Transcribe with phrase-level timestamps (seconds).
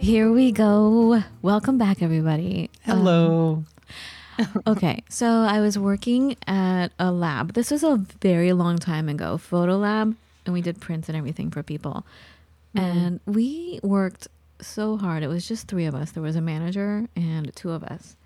[0.00, 1.22] Here we go.
[1.42, 2.70] Welcome back, everybody.
[2.86, 3.66] Hello.
[4.38, 7.52] Um, okay, so I was working at a lab.
[7.52, 11.50] This was a very long time ago, photo lab, and we did prints and everything
[11.50, 12.06] for people.
[12.74, 14.28] And we worked
[14.58, 15.22] so hard.
[15.22, 16.12] It was just three of us.
[16.12, 18.16] There was a manager and two of us,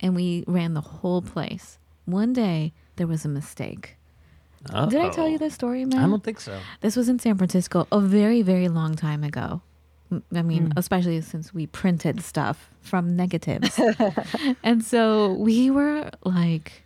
[0.00, 1.78] and we ran the whole place.
[2.04, 3.96] One day, there was a mistake.
[4.66, 5.98] Did I tell you this story, man?
[5.98, 6.60] I don't think so.
[6.82, 9.62] This was in San Francisco a very, very long time ago.
[10.34, 10.72] I mean, mm.
[10.76, 13.78] especially since we printed stuff from negatives.
[14.62, 16.82] and so we were like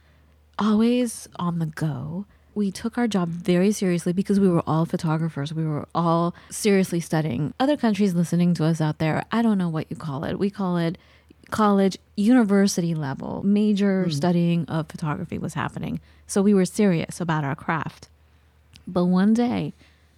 [0.58, 2.26] always on the go.
[2.54, 5.52] We took our job very seriously because we were all photographers.
[5.52, 7.52] We were all seriously studying.
[7.60, 10.38] Other countries listening to us out there, I don't know what you call it.
[10.38, 10.96] We call it
[11.50, 14.10] college, university level, major hmm.
[14.10, 16.00] studying of photography was happening.
[16.26, 18.08] So we were serious about our craft.
[18.86, 19.72] But one day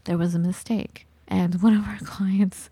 [0.05, 2.71] there was a mistake, and one of our clients,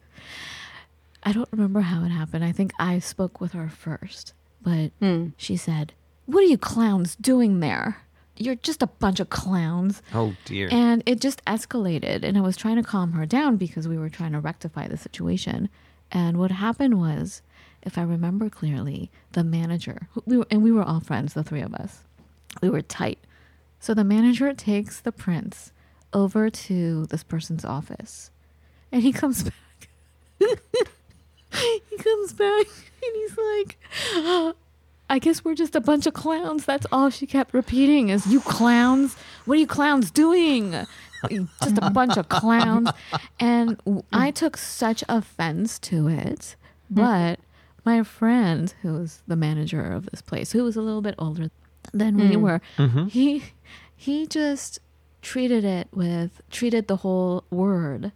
[1.23, 2.45] I don't remember how it happened.
[2.45, 5.29] I think I spoke with her first, but hmm.
[5.37, 5.93] she said,
[6.27, 8.03] What are you clowns doing there?
[8.37, 10.03] You're just a bunch of clowns.
[10.13, 10.69] Oh dear.
[10.71, 12.23] And it just escalated.
[12.23, 14.97] And I was trying to calm her down because we were trying to rectify the
[14.97, 15.69] situation.
[16.13, 17.43] And what happened was,
[17.83, 21.63] if I remember clearly, the manager, we were, and we were all friends, the three
[21.63, 22.05] of us,
[22.61, 23.19] we were tight.
[23.81, 25.73] So the manager takes the prints
[26.13, 28.31] over to this person's office.
[28.93, 29.55] And he comes back.
[30.39, 32.67] he comes back
[33.03, 33.79] and he's like,
[35.09, 36.65] I guess we're just a bunch of clowns.
[36.65, 39.17] That's all she kept repeating is, You clowns?
[39.45, 40.73] What are you clowns doing?
[41.31, 42.91] Just a bunch of clowns.
[43.41, 43.81] And
[44.13, 46.57] I took such offense to it.
[46.89, 46.95] Hmm?
[46.95, 47.41] But
[47.85, 51.51] my friend, who was the manager of this place, who was a little bit older
[51.93, 52.43] than we hmm.
[52.43, 53.07] were, mm-hmm.
[53.07, 53.45] he
[53.95, 54.81] he just
[55.23, 58.13] treated it with treated the whole word,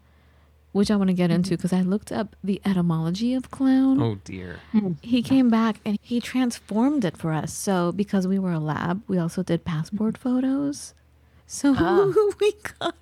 [0.73, 1.37] which I want to get mm-hmm.
[1.37, 4.61] into because I looked up the etymology of clown oh dear.
[4.73, 4.97] Mm.
[5.03, 7.53] he came back and he transformed it for us.
[7.53, 10.29] So because we were a lab, we also did passport mm-hmm.
[10.29, 10.95] photos.
[11.47, 12.13] So ah.
[12.41, 12.95] we got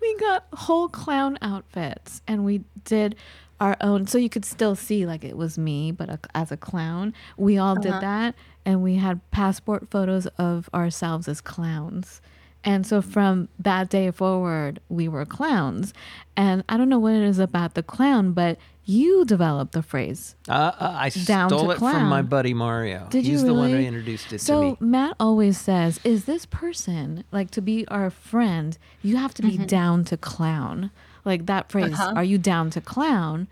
[0.00, 3.16] we got whole clown outfits and we did
[3.58, 6.56] our own so you could still see like it was me but a, as a
[6.56, 7.14] clown.
[7.36, 8.00] We all did uh-huh.
[8.00, 8.34] that
[8.66, 12.20] and we had passport photos of ourselves as clowns.
[12.64, 15.94] And so from that day forward, we were clowns.
[16.36, 20.34] And I don't know what it is about the clown, but you developed the phrase
[20.48, 23.06] Uh, uh, I Down to stole it from my buddy Mario.
[23.10, 23.86] Did you He's the one who really?
[23.86, 24.90] introduced it so to me.
[24.90, 28.76] Matt always says, "Is this person like to be our friend?
[29.02, 29.66] You have to be Mm-hmm.
[29.66, 30.90] down to clown."
[31.24, 32.14] Like that phrase, Uh-huh.
[32.16, 33.46] "Are you down to clown?"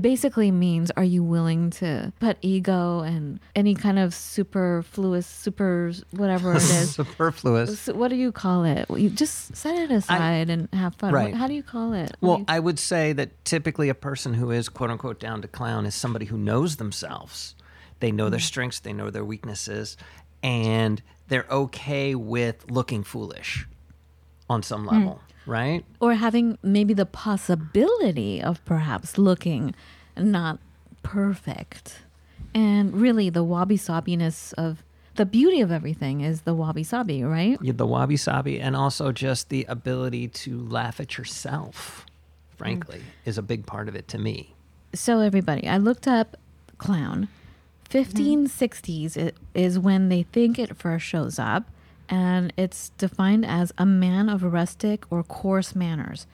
[0.00, 6.52] Basically means, are you willing to put ego and any kind of superfluous, super whatever
[6.52, 6.94] it is?
[6.94, 7.80] Superfluous.
[7.80, 8.86] So what do you call it?
[8.90, 11.12] You just set it aside and have fun.
[11.12, 11.32] Right.
[11.32, 12.16] What, how do you call it?
[12.20, 15.48] Well, you- I would say that typically a person who is quote unquote down to
[15.48, 17.56] clown is somebody who knows themselves.
[18.00, 18.30] They know Mm.
[18.30, 19.96] their strengths, they know their weaknesses,
[20.44, 23.66] and they're okay with looking foolish
[24.48, 25.18] on some Mm.
[25.48, 25.84] Right?
[26.00, 29.74] or having maybe the possibility of perhaps looking
[30.16, 30.58] not
[31.02, 32.02] perfect.
[32.54, 34.82] And really, the wabi sabiness of
[35.16, 37.58] the beauty of everything is the wabi sabi, right?
[37.62, 42.06] You- The wabi sabi, and also just the ability to laugh at yourself,
[42.56, 43.26] frankly, mm.
[43.28, 44.54] is a big part of it to me.
[44.94, 46.36] So, everybody, I looked up
[46.78, 47.28] clown.
[47.90, 47.98] Mm-hmm.
[47.98, 51.64] 1560s i- is when they think it first shows up,
[52.08, 56.26] and it's defined as a man of rustic or coarse manners.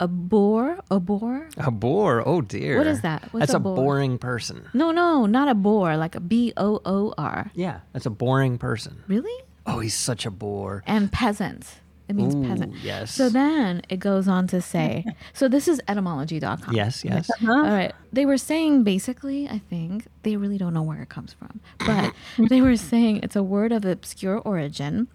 [0.00, 0.78] A bore?
[0.90, 1.48] a bore?
[1.56, 2.78] A bore, oh dear.
[2.78, 3.22] What is that?
[3.32, 4.68] What's that's a a, boring person.
[4.74, 7.52] No, no, not a bore, like a B O O R.
[7.54, 9.04] Yeah, that's a boring person.
[9.06, 9.44] Really?
[9.64, 10.82] Oh, he's such a bore.
[10.86, 11.78] And peasant.
[12.12, 12.74] It means Ooh, peasant.
[12.82, 13.14] yes.
[13.14, 16.74] So then it goes on to say, so this is etymology.com.
[16.74, 17.30] Yes, yes.
[17.30, 17.50] Uh-huh.
[17.50, 17.94] All right.
[18.12, 22.12] They were saying basically, I think, they really don't know where it comes from, but
[22.50, 25.08] they were saying it's a word of obscure origin.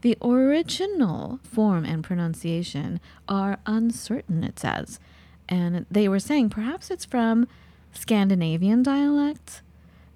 [0.00, 2.98] The original form and pronunciation
[3.28, 4.98] are uncertain, it says.
[5.48, 7.46] And they were saying perhaps it's from
[7.92, 9.62] Scandinavian dialect.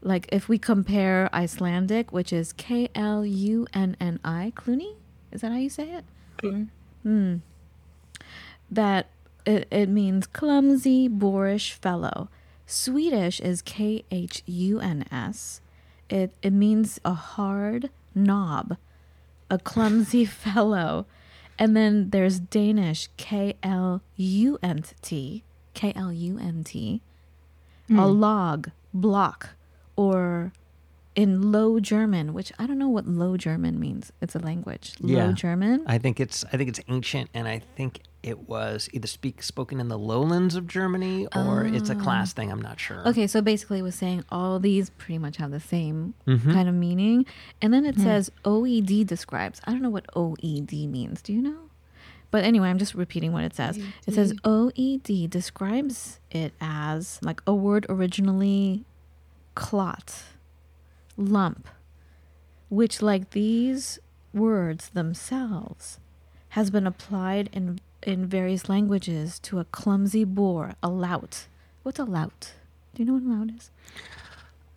[0.02, 4.96] Like if we compare Icelandic, which is K L U N N I, Clooney?
[5.30, 6.04] Is that how you say it?
[7.02, 7.36] Hmm.
[8.70, 9.08] that
[9.44, 12.28] it, it means clumsy, boorish fellow.
[12.66, 15.60] Swedish is K H U N S.
[16.08, 18.76] It it means a hard knob,
[19.50, 21.06] a clumsy fellow.
[21.58, 25.44] And then there's Danish K L U N T,
[25.74, 27.00] K L U N T,
[27.90, 27.98] a hmm.
[27.98, 29.50] log, block,
[29.94, 30.52] or
[31.14, 34.12] in Low German, which I don't know what Low German means.
[34.20, 34.94] It's a language.
[35.00, 35.26] Yeah.
[35.26, 35.84] Low German.
[35.86, 39.80] I think it's I think it's ancient, and I think it was either speak spoken
[39.80, 42.36] in the lowlands of Germany or it's a class ah.
[42.36, 42.50] thing.
[42.50, 43.02] I'm not sure.
[43.04, 43.10] Oh.
[43.10, 46.52] Okay, so basically, it was saying all these pretty much have the same mm-hmm.
[46.52, 47.26] kind of meaning,
[47.60, 48.02] and then it hmm.
[48.02, 49.60] says OED describes.
[49.64, 51.22] I don't know what OED means.
[51.22, 51.58] Do you know?
[52.30, 53.78] But anyway, I'm just repeating what it says.
[54.08, 58.84] It says OED describes it as like a word originally
[59.54, 60.24] clot,
[61.16, 61.68] lump,
[62.68, 63.98] which, like these
[64.32, 65.98] words themselves,
[66.50, 71.46] has been applied in in various languages to a clumsy boor, a lout.
[71.82, 72.52] What's a lout?
[72.94, 73.70] Do you know what a lout is?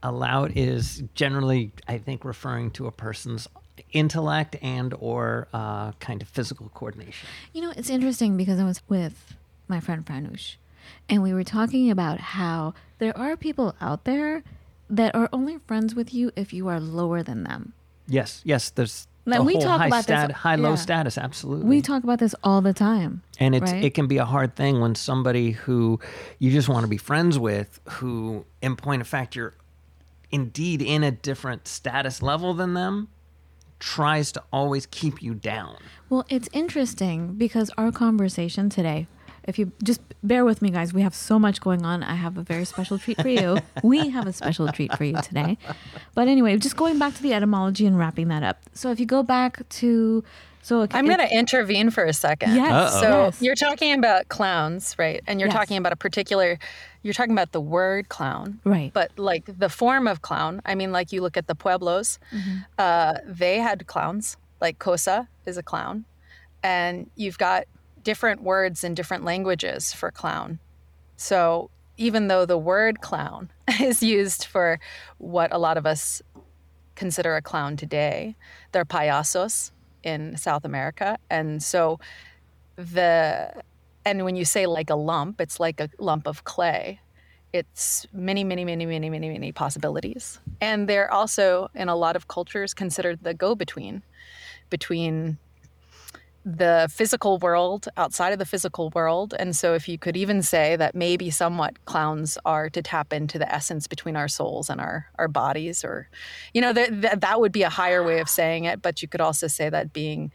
[0.01, 3.47] A lout is generally, I think, referring to a person's
[3.91, 7.27] intellect and or uh, kind of physical coordination.
[7.53, 9.35] You know, it's interesting because I was with
[9.67, 10.55] my friend Franush,
[11.09, 14.43] and we were talking about how there are people out there
[14.89, 17.73] that are only friends with you if you are lower than them.
[18.07, 18.69] Yes, yes.
[18.69, 20.75] There's we talk high about this- stat, high low yeah.
[20.75, 21.17] status.
[21.17, 21.65] Absolutely.
[21.67, 23.21] We talk about this all the time.
[23.39, 23.83] and it's right?
[23.83, 25.99] it can be a hard thing when somebody who
[26.39, 29.53] you just want to be friends with, who, in point of fact, you're
[30.31, 33.09] indeed in a different status level than them,
[33.79, 35.77] tries to always keep you down.
[36.09, 39.07] Well, it's interesting because our conversation today,
[39.47, 42.03] if you just bear with me, guys, we have so much going on.
[42.03, 43.57] I have a very special treat for you.
[43.83, 45.57] we have a special treat for you today.
[46.13, 48.59] But anyway, just going back to the etymology and wrapping that up.
[48.73, 50.23] So if you go back to,
[50.61, 52.55] so it- I'm going to intervene for a second.
[52.55, 52.93] Yes.
[52.93, 53.01] Uh-oh.
[53.01, 53.41] So yes.
[53.41, 55.23] you're talking about clowns, right?
[55.27, 55.55] And you're Yes.
[55.55, 56.59] talking about a particular,
[57.03, 58.59] you're talking about the word clown.
[58.65, 58.91] Right.
[58.93, 62.57] But like the form of clown, I mean, like you look at the Pueblos, Mm-hmm.
[62.77, 64.35] uh, they had clowns.
[64.59, 66.03] Like Cosa is a clown.
[66.63, 67.63] And you've got
[68.07, 70.59] different words in different languages for clown.
[71.17, 73.51] So even though the word clown
[73.81, 74.79] is used for
[75.17, 76.21] what a lot of us
[76.95, 78.37] consider a clown today,
[78.71, 79.71] they're payasos
[80.03, 81.17] in South America.
[81.29, 81.99] And so
[82.77, 83.51] the
[84.05, 87.01] and when you say like a lump, it's like a lump of clay.
[87.51, 90.39] It's many, many, many, many, many, many possibilities.
[90.61, 94.01] And they're also in a lot of cultures considered the go-between
[94.69, 95.39] between
[96.55, 99.33] the physical world outside of the physical world.
[99.37, 103.37] And so, if you could even say that maybe somewhat clowns are to tap into
[103.37, 106.09] the essence between our souls and our, our bodies, or,
[106.53, 108.81] you know, that, that, that would be a higher way of saying it.
[108.81, 110.31] But you could also say that being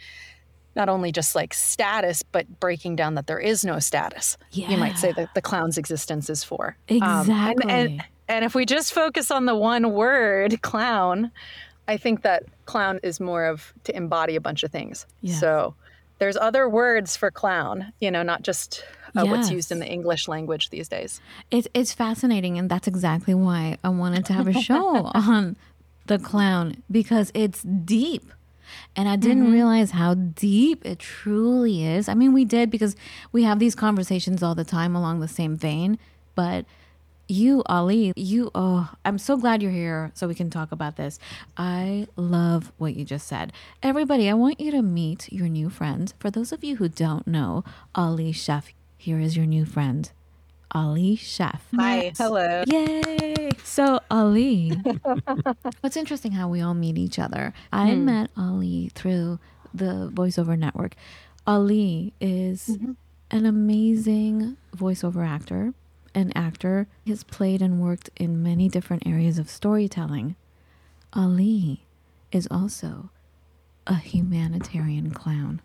[0.76, 4.36] not only just like status, but breaking down that there is no status.
[4.50, 4.70] Yeah.
[4.70, 6.76] You might say that the clown's existence is for.
[6.90, 7.70] Um, Exactly.
[7.70, 11.30] and, and, and if we just focus on the one word, clown,
[11.88, 15.06] I think that clown is more of to embody a bunch of things.
[15.20, 15.40] Yes.
[15.40, 15.74] So
[16.22, 18.84] there's other words for clown, you know, not just
[19.16, 21.20] uh, what's used in the English language these days.
[21.50, 25.56] It's it's fascinating, and that's exactly why I wanted to have a show on
[26.06, 28.22] the clown because it's deep.
[28.94, 32.08] And I didn't realize how deep it truly is.
[32.08, 32.94] I mean, we did because
[33.32, 35.98] we have these conversations all the time along the same vein.
[36.36, 36.66] But
[37.32, 41.18] you, Ali, you, oh, I'm so glad you're here so we can talk about this.
[41.56, 43.52] I love what you just said.
[43.82, 46.12] Everybody, I want you to meet your new friend.
[46.18, 50.10] For those of you who don't know, Ali Cheff, here is your new friend,
[50.72, 51.62] Ali Cheff.
[51.74, 52.12] Hi.
[52.16, 52.64] Hello.
[52.66, 53.50] Yay!
[53.64, 54.70] So Ali,
[55.80, 57.54] what's interesting how we all meet each other.
[57.72, 58.04] I hmm.
[58.04, 59.38] met Ali through
[59.72, 60.94] the voiceover network.
[61.46, 62.92] Ali is mm-hmm.
[63.30, 65.72] an amazing voiceover actor,
[66.14, 66.86] an actor.
[67.06, 70.36] has played and worked in many different areas of storytelling.
[71.12, 71.84] Ali
[72.30, 73.10] is also
[73.86, 75.60] a humanitarian clown.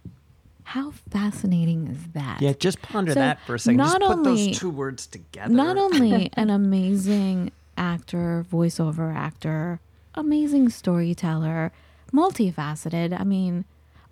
[0.63, 2.41] How fascinating is that?
[2.41, 3.77] Yeah, just ponder So, that for a second.
[3.79, 5.53] Just not put only- those two words together.
[5.53, 9.79] not only an amazing actor, voiceover actor,
[10.15, 11.71] amazing storyteller,
[12.11, 13.17] multifaceted.
[13.17, 13.63] I mean,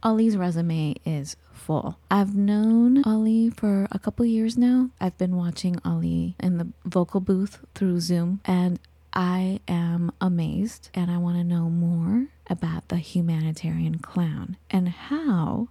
[0.03, 1.97] Ali's resume is full.
[2.11, 4.89] I've known Ali for a couple years now.
[4.99, 8.79] I've been watching Ali in the vocal booth through Zoom and
[9.13, 15.69] I am amazed and I want to know more about the humanitarian clown and how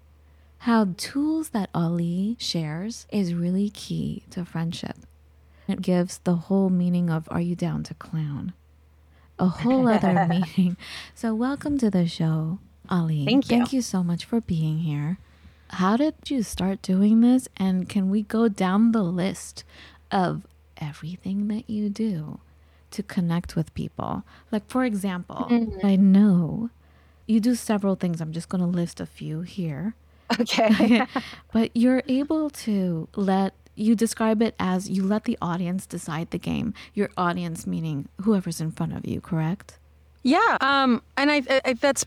[0.58, 4.96] how tools that Ali shares is really key to friendship.
[5.68, 8.54] It gives the whole meaning of Are You Down to Clown?
[9.38, 10.76] A whole other meaning.
[11.14, 13.24] So, welcome to the show, Ali.
[13.24, 13.56] Thank you.
[13.56, 15.18] Thank you so much for being here.
[15.70, 17.48] How did you start doing this?
[17.56, 19.64] And can we go down the list
[20.10, 20.46] of
[20.80, 22.40] everything that you do
[22.90, 24.22] to connect with people.
[24.50, 25.84] Like, for example, mm-hmm.
[25.84, 26.70] I know
[27.26, 28.20] you do several things.
[28.20, 29.94] I'm just going to list a few here.
[30.38, 31.04] Okay.
[31.52, 36.38] but you're able to let you describe it as you let the audience decide the
[36.38, 36.72] game.
[36.94, 39.78] Your audience meaning whoever's in front of you, correct?
[40.22, 40.56] Yeah.
[40.60, 42.06] Um and I, I that's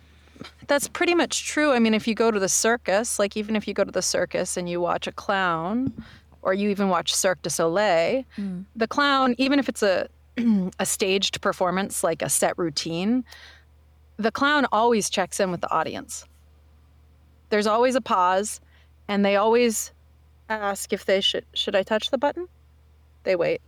[0.67, 1.71] that's pretty much true.
[1.71, 4.01] I mean, if you go to the circus, like even if you go to the
[4.01, 5.93] circus and you watch a clown
[6.41, 8.65] or you even watch Cirque du Soleil, mm.
[8.75, 10.07] the clown, even if it's a
[10.79, 13.23] a staged performance like a set routine,
[14.17, 16.25] the clown always checks in with the audience.
[17.49, 18.59] There's always a pause,
[19.07, 19.91] and they always
[20.49, 22.47] ask if they should should I touch the button?
[23.23, 23.61] They wait.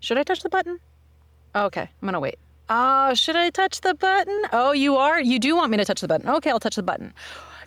[0.00, 0.78] Should I touch the button?
[1.54, 2.38] Okay, I'm gonna wait.
[2.68, 4.42] Oh, should I touch the button?
[4.52, 5.20] Oh, you are.
[5.20, 6.28] You do want me to touch the button.
[6.28, 7.14] Okay, I'll touch the button.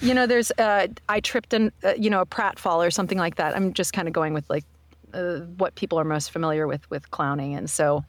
[0.01, 3.35] You know, there's uh, I tripped in, uh, you know, a pratfall or something like
[3.35, 3.55] that.
[3.55, 4.63] I'm just kind of going with like
[5.13, 8.03] uh, what people are most familiar with with clowning, and so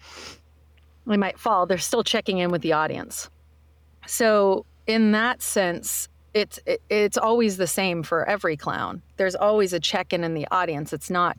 [1.07, 1.67] they might fall.
[1.67, 3.31] They're still checking in with the audience.
[4.07, 9.03] So in that sense, it's it, it's always the same for every clown.
[9.17, 10.93] There's always a check-in in the audience.
[10.93, 11.37] It's not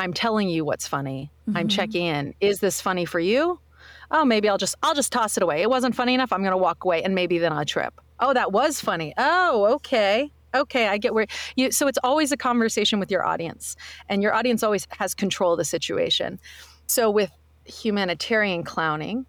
[0.00, 1.30] I'm telling you what's funny.
[1.46, 1.58] Mm-hmm.
[1.58, 2.34] I'm checking in.
[2.40, 3.60] Is this funny for you?
[4.10, 5.62] Oh, maybe I'll just I'll just toss it away.
[5.62, 6.32] It wasn't funny enough.
[6.32, 8.00] I'm going to walk away and maybe then I'll trip.
[8.18, 9.14] Oh, that was funny.
[9.16, 10.30] Oh, okay.
[10.52, 13.76] Okay, I get where you so it's always a conversation with your audience
[14.08, 16.40] and your audience always has control of the situation.
[16.86, 17.30] So with
[17.64, 19.26] humanitarian clowning,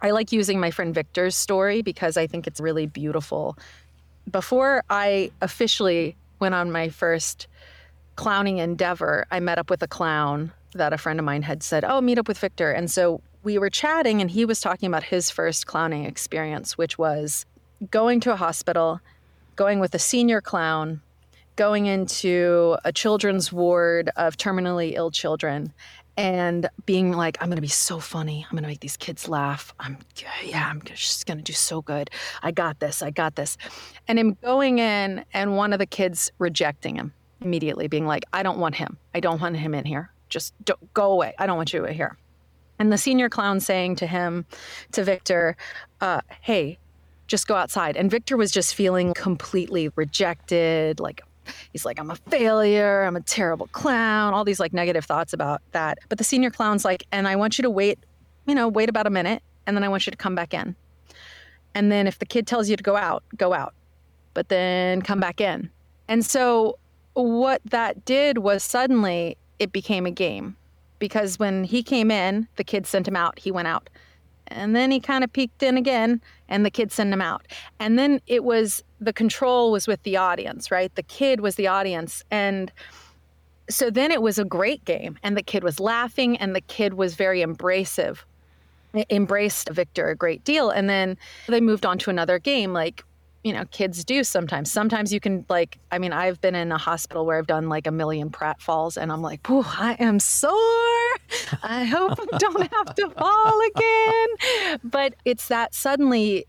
[0.00, 3.58] I like using my friend Victor's story because I think it's really beautiful
[4.30, 7.46] before I officially went on my first
[8.16, 11.84] clowning endeavor, I met up with a clown that a friend of mine had said,
[11.84, 12.70] Oh, meet up with Victor.
[12.70, 16.98] And so we were chatting, and he was talking about his first clowning experience, which
[16.98, 17.46] was
[17.92, 19.00] going to a hospital,
[19.54, 21.00] going with a senior clown,
[21.54, 25.72] going into a children's ward of terminally ill children,
[26.16, 28.44] and being like, I'm going to be so funny.
[28.44, 29.72] I'm going to make these kids laugh.
[29.78, 29.98] I'm,
[30.42, 32.10] yeah, I'm just going to do so good.
[32.42, 33.00] I got this.
[33.00, 33.56] I got this.
[34.08, 38.42] And him going in and one of the kids rejecting him immediately, being like, I
[38.42, 38.98] don't want him.
[39.14, 40.10] I don't want him in here.
[40.30, 40.52] Just
[40.94, 41.34] go away.
[41.38, 42.16] I don't want you here.
[42.78, 44.44] And the senior clown saying to him,
[44.92, 45.56] to Victor,
[46.00, 46.78] uh, hey,
[47.26, 47.96] just go outside.
[47.96, 51.22] And Victor was just feeling completely rejected, like
[51.72, 55.62] he's like, I'm a failure, I'm a terrible clown, all these like negative thoughts about
[55.72, 55.98] that.
[56.08, 57.98] But the senior clown's like, and I want you to wait,
[58.46, 60.76] you know, wait about a minute, and then I want you to come back in.
[61.74, 63.74] And then if the kid tells you to go out, go out,
[64.34, 65.70] but then come back in.
[66.08, 66.78] And so
[67.14, 70.56] what that did was suddenly it became a game
[70.98, 73.88] because when he came in, the kid sent him out, he went out.
[74.48, 77.46] And then he kind of peeked in again, and the kid sent him out.
[77.80, 80.94] And then it was the control was with the audience, right?
[80.94, 82.22] The kid was the audience.
[82.30, 82.72] And
[83.68, 86.94] so then it was a great game, and the kid was laughing, and the kid
[86.94, 88.18] was very embracive,
[89.10, 90.70] embraced Victor a great deal.
[90.70, 93.04] And then they moved on to another game, like
[93.46, 94.72] you know kids do sometimes.
[94.72, 97.86] Sometimes you can like i mean i've been in a hospital where i've done like
[97.86, 100.50] a million pratfalls and i'm like oh, i am sore.
[101.62, 104.80] I hope i don't have to fall again.
[104.82, 106.46] But it's that suddenly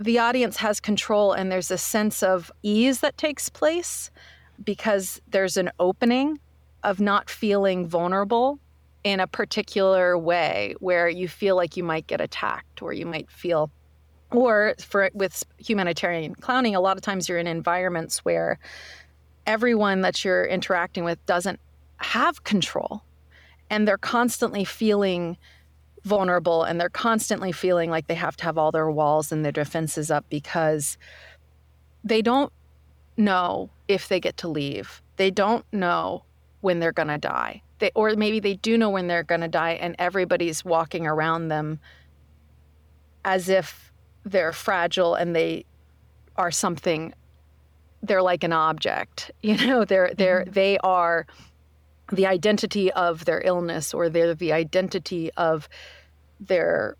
[0.00, 4.10] the audience has control and there's a sense of ease that takes place
[4.64, 6.40] because there's an opening
[6.82, 8.58] of not feeling vulnerable
[9.04, 13.30] in a particular way where you feel like you might get attacked or you might
[13.30, 13.70] feel
[14.34, 18.58] or for with humanitarian clowning a lot of times you're in environments where
[19.46, 21.60] everyone that you're interacting with doesn't
[21.98, 23.02] have control.
[23.70, 25.38] And they're constantly feeling
[26.04, 29.52] vulnerable and they're constantly feeling like they have to have all their walls and their
[29.52, 30.98] defenses up because
[32.04, 32.52] they don't
[33.16, 35.00] know if they get to leave.
[35.16, 36.24] They don't know
[36.60, 37.62] when they're going to die.
[37.78, 41.48] They, or maybe they do know when they're going to die and everybody's walking around
[41.48, 41.80] them
[43.24, 43.91] as if
[44.24, 45.64] they're fragile and they
[46.36, 47.12] are something
[48.02, 50.52] they're like an object you know they're they're mm-hmm.
[50.52, 51.26] they are
[52.10, 55.68] the identity of their illness or they're the identity of
[56.40, 56.96] their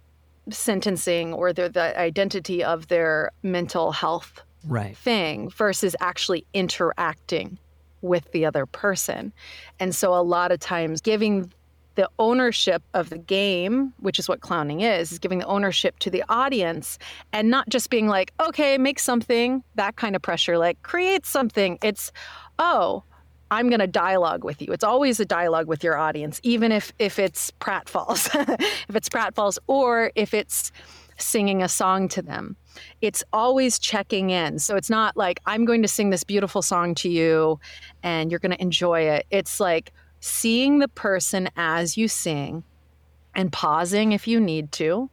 [0.51, 4.97] sentencing or they're the identity of their mental health right.
[4.97, 7.59] thing versus actually interacting
[8.01, 9.33] with the other person.
[9.79, 11.53] And so a lot of times giving
[11.95, 16.11] the ownership of the game, which is what clowning is, is giving the ownership to
[16.11, 16.99] the audience
[17.33, 21.79] and not just being like, okay, make something, that kind of pressure, like create something.
[21.83, 22.13] It's,
[22.59, 23.03] oh,
[23.51, 24.73] I'm going to dialogue with you.
[24.73, 28.31] It's always a dialogue with your audience, even if if it's pratfalls,
[28.89, 30.73] if it's pratfalls, or if it's
[31.19, 32.57] singing a song to them.
[33.03, 34.59] It's always checking in.
[34.59, 37.61] So it's not like I'm going to sing this beautiful song to you,
[38.03, 39.27] and you're going to enjoy it.
[39.31, 39.93] It's like
[40.23, 42.63] seeing the person as you sing
[43.35, 45.11] and pausing if you need to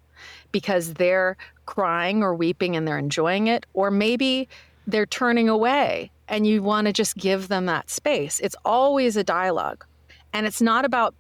[0.51, 1.36] because they're
[1.66, 4.48] crying or weeping and they're enjoying it, or maybe
[4.86, 8.39] they're turning away and you want to just give them that space.
[8.39, 9.84] It's always a dialogue.
[10.32, 11.16] And it's not about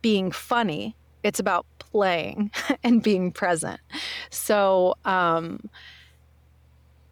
[0.00, 2.50] being funny, it's about playing
[2.82, 3.80] and being present.
[4.30, 5.68] So, um,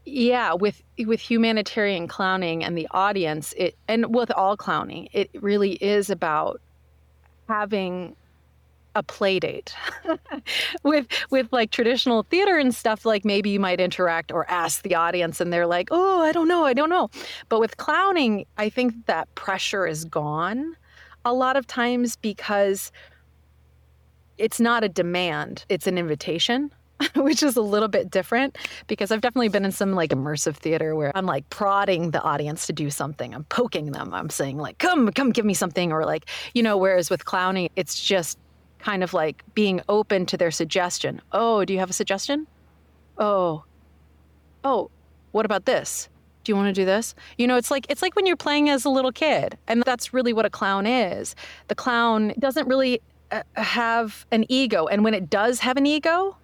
[0.07, 5.73] yeah, with with humanitarian clowning and the audience, it and with all clowning, it really
[5.73, 6.61] is about
[7.49, 8.15] having
[8.95, 9.75] a play date
[10.83, 14.95] with with like traditional theater and stuff like maybe you might interact or ask the
[14.95, 17.11] audience and they're like oh i don't know i don't know.
[17.51, 20.77] But with clowning i think that pressure is gone
[21.27, 22.91] a lot of times because
[24.39, 26.71] it's not a demand it's an invitation
[27.15, 30.95] which is a little bit different because I've definitely been in some like immersive theater
[30.95, 33.35] where I'm like prodding the audience to do something.
[33.35, 34.15] I'm poking them.
[34.15, 37.69] I'm saying like, "Come, come give me something," or like, you know, whereas with clowning,
[37.76, 38.38] it's just
[38.79, 41.21] kind of like being open to their suggestion.
[41.33, 42.47] Oh, do you have a suggestion?
[43.19, 43.65] Oh,
[44.65, 44.91] oh,
[45.33, 46.09] what about this?
[46.45, 47.15] Do you want to do this?
[47.38, 50.15] You know, it's like it's like when you're playing as a little kid, and that's
[50.15, 51.35] really what a clown is.
[51.69, 53.00] The clown doesn't really
[53.33, 56.37] uh, have an ego, and when it does have an ego,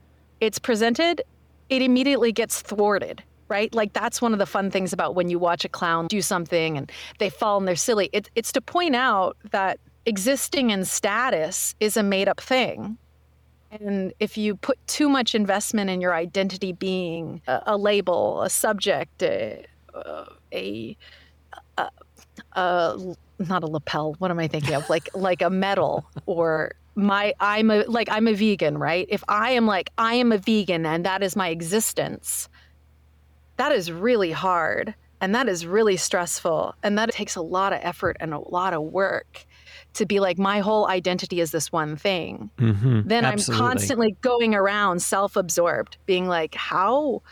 [0.43, 1.23] it's presented,
[1.71, 3.75] it immediately gets thwarted right?
[3.75, 6.79] Like that's one of the fun things about when you watch a clown do something
[6.79, 8.09] and they fall and they're silly.
[8.15, 12.97] It, it's to point out that existing in status is a made up thing.
[13.71, 18.49] And if you put too much investment in your identity being a, a label, a
[18.49, 20.97] subject, a, a,
[21.77, 21.89] a,
[22.55, 22.99] a,
[23.39, 24.89] not a lapel, what am I thinking of?
[24.89, 29.07] Like like a medal or my I'm a like I'm a vegan, right?
[29.09, 32.49] If I am like I am a vegan and that is my existence,
[33.57, 37.79] that is really hard and that is really stressful and that takes a lot of
[37.83, 39.47] effort and a lot of work
[39.95, 43.03] to be like my whole identity is this one thing mm-hmm.
[43.07, 43.65] then Absolutely.
[43.65, 47.23] i'm constantly going around self-absorbed being like how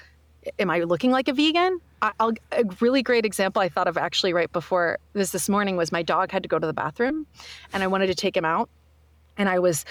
[0.58, 1.80] am i looking like a vegan
[2.18, 5.92] I'll, a really great example I thought of actually right before this this morning was
[5.92, 7.26] my dog had to go to the bathroom
[7.74, 8.70] and I wanted to take him out
[9.40, 9.84] and I was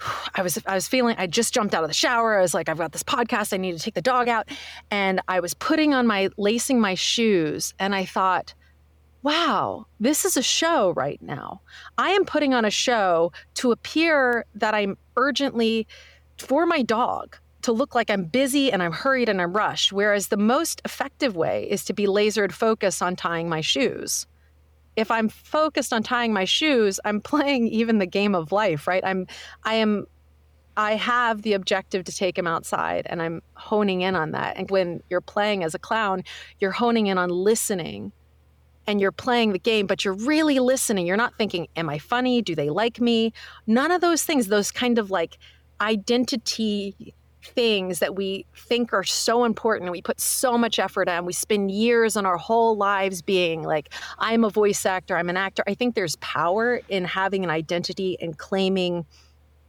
[0.34, 2.38] I was I was feeling I just jumped out of the shower.
[2.38, 3.52] I was like, I've got this podcast.
[3.52, 4.48] I need to take the dog out.
[4.90, 8.54] And I was putting on my lacing my shoes and I thought,
[9.22, 11.60] wow, this is a show right now.
[11.98, 15.86] I am putting on a show to appear that I'm urgently
[16.38, 19.92] for my dog to look like I'm busy and I'm hurried and I'm rushed.
[19.92, 24.26] Whereas the most effective way is to be lasered focused on tying my shoes.
[24.96, 29.04] If I'm focused on tying my shoes, I'm playing even the game of life, right?
[29.04, 29.26] I'm
[29.64, 30.06] I am
[30.76, 34.56] I have the objective to take him outside and I'm honing in on that.
[34.56, 36.24] And when you're playing as a clown,
[36.60, 38.12] you're honing in on listening
[38.86, 41.06] and you're playing the game, but you're really listening.
[41.06, 42.42] You're not thinking, Am I funny?
[42.42, 43.32] Do they like me?
[43.66, 45.38] None of those things, those kind of like
[45.80, 51.24] identity things that we think are so important and we put so much effort on.
[51.24, 55.36] We spend years on our whole lives being like, I'm a voice actor, I'm an
[55.36, 55.62] actor.
[55.66, 59.06] I think there's power in having an identity and claiming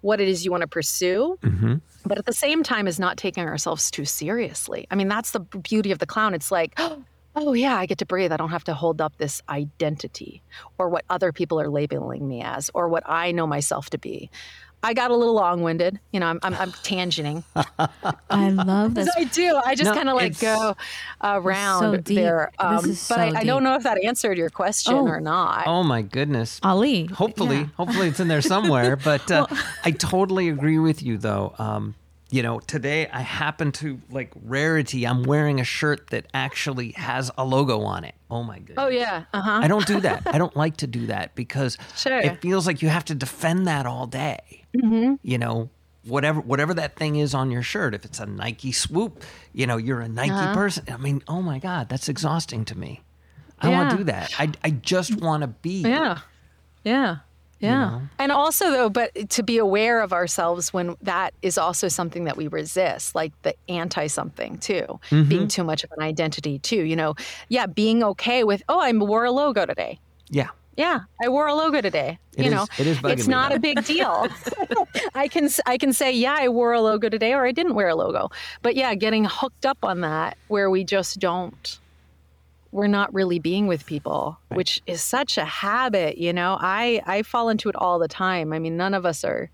[0.01, 1.37] what it is you want to pursue.
[1.41, 1.75] Mm-hmm.
[2.05, 4.85] But at the same time, is not taking ourselves too seriously.
[4.91, 6.33] I mean, that's the beauty of the clown.
[6.33, 6.77] It's like,
[7.35, 8.31] oh yeah, I get to breathe.
[8.31, 10.43] I don't have to hold up this identity
[10.77, 14.29] or what other people are labeling me as or what I know myself to be.
[14.83, 15.99] I got a little long-winded.
[16.11, 17.43] You know, I'm I'm, I'm tangenting.
[18.29, 19.09] I love this.
[19.15, 19.59] I do.
[19.63, 20.75] I just no, kind of like go
[21.23, 22.51] around so there.
[22.59, 25.07] Um, but so I, I, don't know if that answered your question oh.
[25.07, 25.65] or not.
[25.67, 27.05] Oh my goodness, Ali.
[27.05, 27.67] Hopefully, yeah.
[27.77, 28.97] hopefully it's in there somewhere.
[29.03, 31.53] But uh, well, I totally agree with you, though.
[31.57, 31.95] Um,
[32.33, 35.05] you know, today I happen to like rarity.
[35.05, 38.15] I'm wearing a shirt that actually has a logo on it.
[38.31, 38.77] Oh my goodness.
[38.79, 39.25] Oh yeah.
[39.33, 39.59] Uh-huh.
[39.61, 40.23] I don't do that.
[40.33, 42.17] I don't like to do that because sure.
[42.17, 44.62] it feels like you have to defend that all day.
[44.75, 45.15] Mm-hmm.
[45.21, 45.69] You know,
[46.05, 47.93] whatever whatever that thing is on your shirt.
[47.93, 50.53] If it's a Nike swoop, you know, you're a Nike uh-huh.
[50.53, 50.85] person.
[50.89, 53.01] I mean, oh my God, that's exhausting to me.
[53.59, 53.77] I yeah.
[53.77, 54.33] want to do that.
[54.39, 55.81] I I just want to be.
[55.81, 56.19] Yeah.
[56.83, 57.17] Yeah.
[57.59, 57.69] Yeah.
[57.69, 58.01] You know?
[58.19, 62.35] And also, though, but to be aware of ourselves when that is also something that
[62.35, 65.29] we resist, like the anti something too, mm-hmm.
[65.29, 66.83] being too much of an identity too.
[66.83, 67.15] You know,
[67.47, 69.99] yeah, being okay with, oh, I wore a logo today.
[70.29, 70.49] Yeah.
[70.75, 72.17] Yeah, I wore a logo today.
[72.35, 74.27] It you is, know, it is it's not a big deal.
[75.15, 77.89] I can I can say, yeah, I wore a logo today, or I didn't wear
[77.89, 78.29] a logo.
[78.61, 81.79] But yeah, getting hooked up on that, where we just don't
[82.73, 84.57] we're not really being with people right.
[84.57, 88.51] which is such a habit you know i i fall into it all the time
[88.51, 89.49] i mean none of us are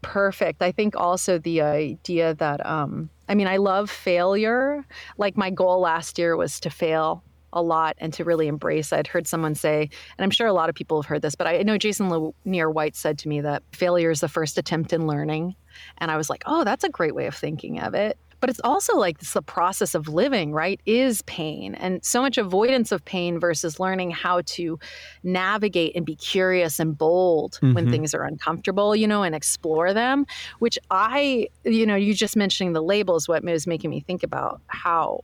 [0.00, 4.84] perfect i think also the idea that um i mean i love failure
[5.18, 7.22] like my goal last year was to fail
[7.56, 8.92] a lot and to really embrace.
[8.92, 11.46] I'd heard someone say, and I'm sure a lot of people have heard this, but
[11.46, 12.08] I know Jason
[12.44, 15.56] Lanier White said to me that failure is the first attempt in learning.
[15.98, 18.60] And I was like, oh, that's a great way of thinking of it but it's
[18.64, 23.04] also like it's the process of living right is pain and so much avoidance of
[23.04, 24.78] pain versus learning how to
[25.22, 27.74] navigate and be curious and bold mm-hmm.
[27.74, 30.26] when things are uncomfortable you know and explore them
[30.58, 34.60] which i you know you just mentioning the labels what was making me think about
[34.66, 35.20] how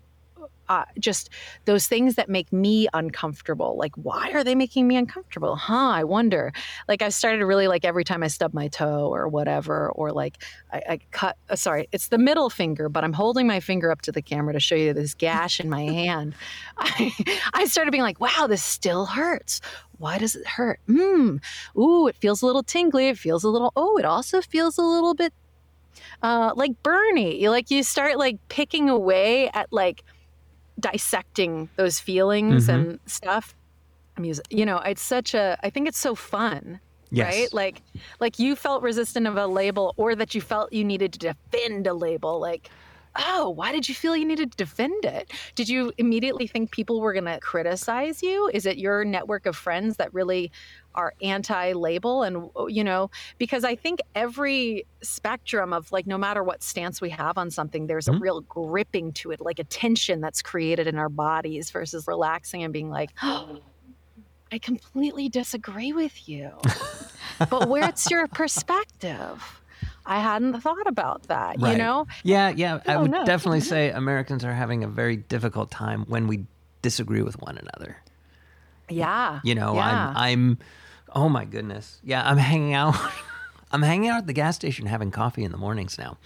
[0.73, 1.29] uh, just
[1.67, 3.77] those things that make me uncomfortable.
[3.77, 5.55] Like, why are they making me uncomfortable?
[5.55, 5.91] Huh?
[5.91, 6.51] I wonder.
[6.89, 10.43] Like, I started really like every time I stub my toe or whatever, or like
[10.73, 14.01] I, I cut, uh, sorry, it's the middle finger, but I'm holding my finger up
[14.03, 16.35] to the camera to show you this gash in my hand.
[16.79, 17.13] I,
[17.53, 19.61] I started being like, wow, this still hurts.
[19.99, 20.81] Why does it hurt?
[20.87, 21.37] Hmm.
[21.77, 23.09] Ooh, it feels a little tingly.
[23.09, 25.35] It feels a little, oh, it also feels a little bit
[26.23, 27.49] uh, like Bernie.
[27.49, 30.05] Like you start like picking away at like
[30.83, 32.91] dissecting those feelings mm-hmm.
[32.91, 33.55] and stuff.
[34.19, 35.59] Music, you know, it's such a.
[35.63, 36.81] I think it's so fun.
[37.11, 37.35] Yes.
[37.35, 37.53] Right?
[37.53, 37.83] Like
[38.21, 41.87] like you felt resistant of a label or that you felt you needed to defend
[41.87, 42.41] a label.
[42.41, 42.71] Like,
[43.17, 45.31] oh, why did you feel you needed to defend it?
[45.55, 48.51] Did you immediately think people were going to criticize you?
[48.53, 50.51] Is it your network of friends that really
[50.95, 56.63] are anti-label and you know because i think every spectrum of like no matter what
[56.63, 58.19] stance we have on something there's mm-hmm.
[58.19, 62.63] a real gripping to it like a tension that's created in our bodies versus relaxing
[62.63, 63.59] and being like oh,
[64.51, 66.51] i completely disagree with you
[67.51, 69.59] but where's your perspective
[70.05, 71.73] I hadn't thought about that, right.
[71.73, 72.07] you know?
[72.25, 72.81] Yeah, yeah.
[72.87, 73.25] I would no.
[73.25, 73.69] definitely mm-hmm.
[73.69, 76.45] say Americans are having a very difficult time when we
[76.83, 77.97] disagree with one another.
[78.89, 79.41] Yeah.
[79.45, 80.13] You know, yeah.
[80.15, 80.59] I'm I'm
[81.15, 82.01] Oh my goodness.
[82.03, 82.97] Yeah, I'm hanging out.
[83.73, 86.19] I'm hanging out at the gas station having coffee in the mornings now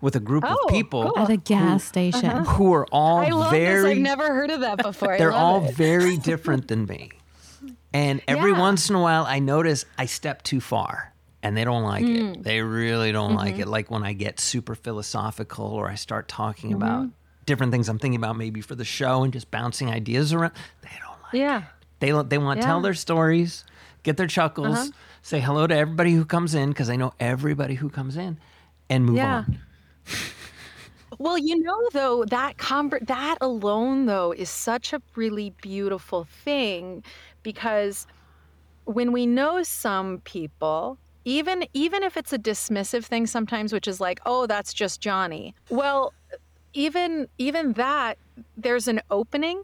[0.00, 1.18] with a group oh, of people cool.
[1.18, 2.52] at a gas who, station uh-huh.
[2.52, 3.96] who are all I love very this.
[3.96, 5.18] I've never heard of that before.
[5.18, 5.74] they're all it.
[5.74, 7.10] very different than me.
[7.92, 8.60] And every yeah.
[8.60, 12.36] once in a while I notice I step too far and they don't like mm.
[12.36, 12.42] it.
[12.42, 13.38] They really don't mm-hmm.
[13.38, 13.66] like it.
[13.66, 16.82] Like when I get super philosophical or I start talking mm-hmm.
[16.82, 17.08] about
[17.44, 20.90] different things I'm thinking about maybe for the show and just bouncing ideas around, they
[21.00, 21.58] don't like yeah.
[21.58, 21.64] it.
[22.00, 22.66] They they want to yeah.
[22.66, 23.64] tell their stories
[24.04, 24.90] get their chuckles, uh-huh.
[25.22, 28.38] say hello to everybody who comes in because I know everybody who comes in,
[28.88, 29.38] and move yeah.
[29.38, 29.58] on.
[31.18, 37.04] Well, you know, though that conver- that alone though is such a really beautiful thing
[37.42, 38.06] because
[38.84, 44.00] when we know some people, even even if it's a dismissive thing sometimes, which is
[44.00, 45.54] like, oh, that's just Johnny.
[45.70, 46.12] Well,
[46.72, 48.18] even even that,
[48.56, 49.62] there's an opening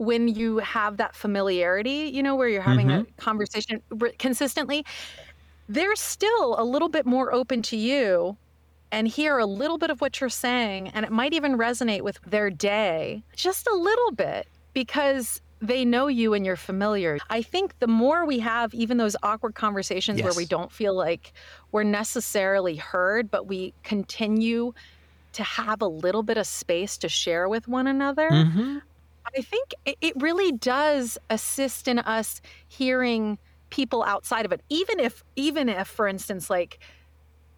[0.00, 3.02] when you have that familiarity, you know, where you're having mm-hmm.
[3.02, 3.82] a conversation
[4.18, 4.82] consistently,
[5.68, 8.34] they're still a little bit more open to you
[8.90, 10.88] and hear a little bit of what you're saying.
[10.88, 16.06] And it might even resonate with their day just a little bit because they know
[16.06, 17.18] you and you're familiar.
[17.28, 20.24] I think the more we have even those awkward conversations yes.
[20.24, 21.34] where we don't feel like
[21.72, 24.72] we're necessarily heard, but we continue
[25.34, 28.78] to have a little bit of space to share with one another, mm-hmm.
[29.36, 33.38] I think it really does assist in us hearing
[33.70, 34.60] people outside of it.
[34.68, 36.80] Even if, even if, for instance, like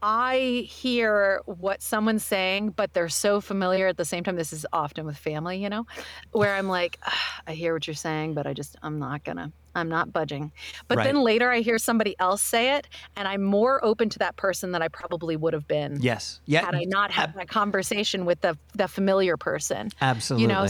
[0.02, 4.35] I hear what someone's saying, but they're so familiar at the same time.
[4.35, 5.87] This is often with family, you know,
[6.32, 6.98] where I'm like,
[7.46, 10.50] I hear what you're saying, but I just, I'm not gonna, I'm not budging.
[10.88, 11.04] But right.
[11.04, 14.72] then later I hear somebody else say it, and I'm more open to that person
[14.72, 15.98] than I probably would have been.
[16.02, 16.40] Yes.
[16.46, 16.64] Yeah.
[16.64, 19.90] Had I not had that conversation with the the familiar person.
[20.00, 20.42] Absolutely.
[20.42, 20.66] You know,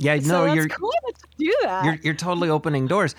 [0.00, 1.84] yeah, so no, you're cool to do that.
[1.84, 3.14] You're, you're totally opening doors.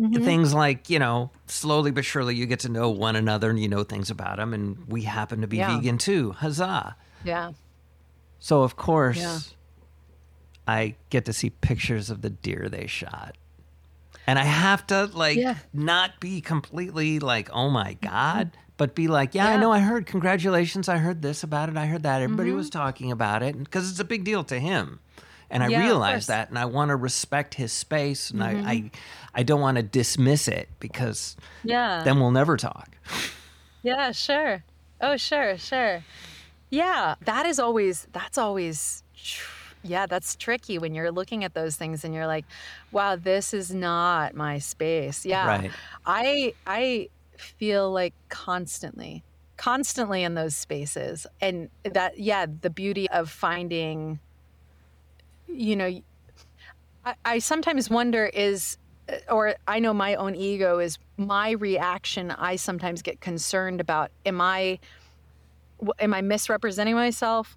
[0.00, 0.24] Mm-hmm.
[0.24, 3.68] Things like you know, slowly but surely, you get to know one another, and you
[3.68, 4.52] know things about them.
[4.52, 5.76] And we happen to be yeah.
[5.76, 6.32] vegan too.
[6.32, 6.96] Huzzah!
[7.24, 7.52] Yeah.
[8.40, 9.38] So of course, yeah.
[10.66, 13.36] I get to see pictures of the deer they shot,
[14.26, 15.56] and I have to like yeah.
[15.72, 18.48] not be completely like, oh my god.
[18.48, 18.58] Mm-hmm.
[18.78, 19.70] But be like, yeah, I know.
[19.70, 20.06] I heard.
[20.06, 20.88] Congratulations!
[20.88, 21.76] I heard this about it.
[21.76, 22.20] I heard that.
[22.22, 22.56] Everybody mm-hmm.
[22.56, 24.98] was talking about it because it's a big deal to him
[25.52, 28.66] and I yeah, realize that, and I want to respect his space, and mm-hmm.
[28.66, 28.90] I, I,
[29.34, 32.96] I don't want to dismiss it because yeah, then we'll never talk.
[33.84, 34.64] Yeah, sure.
[35.00, 36.02] Oh, sure, sure.
[36.70, 39.02] Yeah, that is always that's always.
[39.84, 42.44] Yeah, that's tricky when you're looking at those things and you're like,
[42.92, 45.70] "Wow, this is not my space." Yeah, right.
[46.06, 49.22] I I feel like constantly
[49.58, 54.18] constantly in those spaces and that yeah the beauty of finding
[55.46, 56.00] you know,
[57.04, 58.78] I, I sometimes wonder is,
[59.08, 62.30] uh, or I know my own ego is my reaction.
[62.30, 64.78] I sometimes get concerned about, am I,
[65.98, 67.56] am I misrepresenting myself?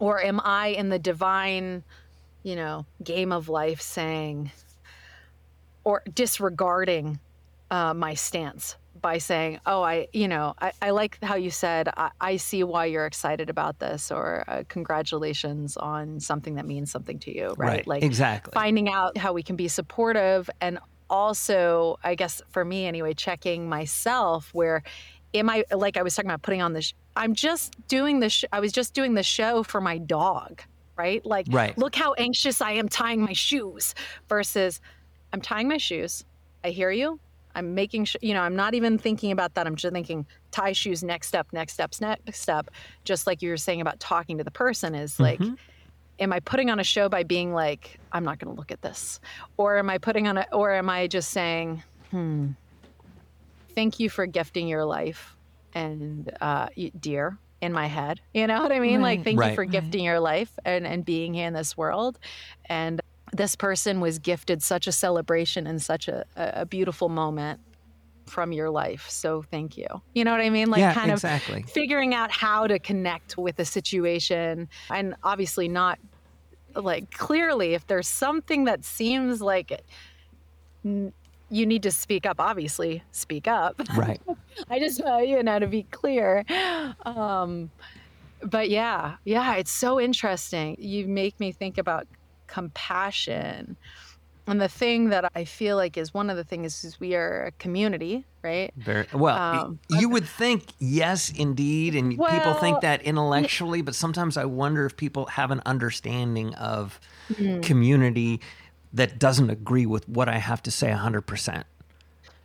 [0.00, 1.82] Or am I in the divine
[2.42, 4.50] you know, game of life saying
[5.84, 7.18] or disregarding
[7.70, 11.88] uh, my stance by saying, "Oh, I, you know, I, I like how you said.
[11.96, 16.90] I, I, see why you're excited about this, or uh, congratulations on something that means
[16.90, 17.68] something to you." Right?
[17.68, 18.52] Right, Like exactly.
[18.52, 20.78] finding out how we can be supportive, and
[21.10, 24.82] also, I guess for me anyway, checking myself where
[25.34, 26.92] am I like I was talking about putting on this.
[27.16, 28.32] I'm just doing this.
[28.32, 30.62] Sh- I was just doing the show for my dog,
[30.96, 31.24] right?
[31.26, 31.76] Like, Right.
[31.76, 33.94] look how anxious I am tying my shoes
[34.28, 34.80] versus
[35.32, 36.24] I'm tying my shoes.
[36.64, 37.18] I hear you.
[37.54, 39.66] I'm making sure, you know, I'm not even thinking about that.
[39.66, 42.68] I'm just thinking tie shoes, next step, next steps, next step.
[43.04, 45.56] Just like you were saying about talking to the person is like, Mhm.
[46.20, 48.82] am I putting on a show by being like, I'm not going to look at
[48.82, 49.20] this?
[49.56, 52.52] Or am I putting on a, or am I just saying, hmm,
[53.74, 55.36] thank you for gifting your life
[55.74, 58.20] and, uh, dear, in my head.
[58.32, 59.00] You know what I mean?
[59.02, 59.50] Like, thank Right.
[59.50, 59.70] you for Right.
[59.72, 62.18] gifting your life and, and being here in this world.
[62.68, 63.00] And
[63.32, 67.60] this person was gifted such a celebration and such a, a beautiful moment
[68.26, 69.08] from your life.
[69.08, 69.86] So thank you.
[70.14, 70.70] You know what I mean?
[70.70, 71.62] Like yeah, kind exactly.
[71.62, 75.98] of figuring out how to connect with a situation and obviously not
[76.74, 79.82] like clearly if there's something that seems like
[80.84, 81.12] n-
[81.50, 84.20] you need to speak up obviously speak up right.
[84.70, 86.44] I just uh, you know to be clear.
[87.04, 87.70] Um,
[88.42, 90.76] but yeah, yeah, it's so interesting.
[90.78, 92.06] You make me think about
[92.48, 93.76] compassion.
[94.46, 97.46] And the thing that I feel like is one of the things is we are
[97.46, 98.74] a community, right?
[98.76, 99.40] Very well.
[99.40, 104.86] Um, you would think yes, indeed, and people think that intellectually, but sometimes I wonder
[104.86, 107.60] if people have an understanding of Mm.
[107.62, 108.40] community
[108.92, 111.66] that doesn't agree with what I have to say 100%.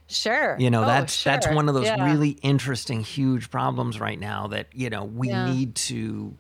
[0.08, 0.58] Sure.
[0.60, 1.96] You know, Oh, that's that's one of those Yeah.
[1.96, 5.36] really interesting huge problems right now that, you know, we Yeah.
[5.36, 6.38] need to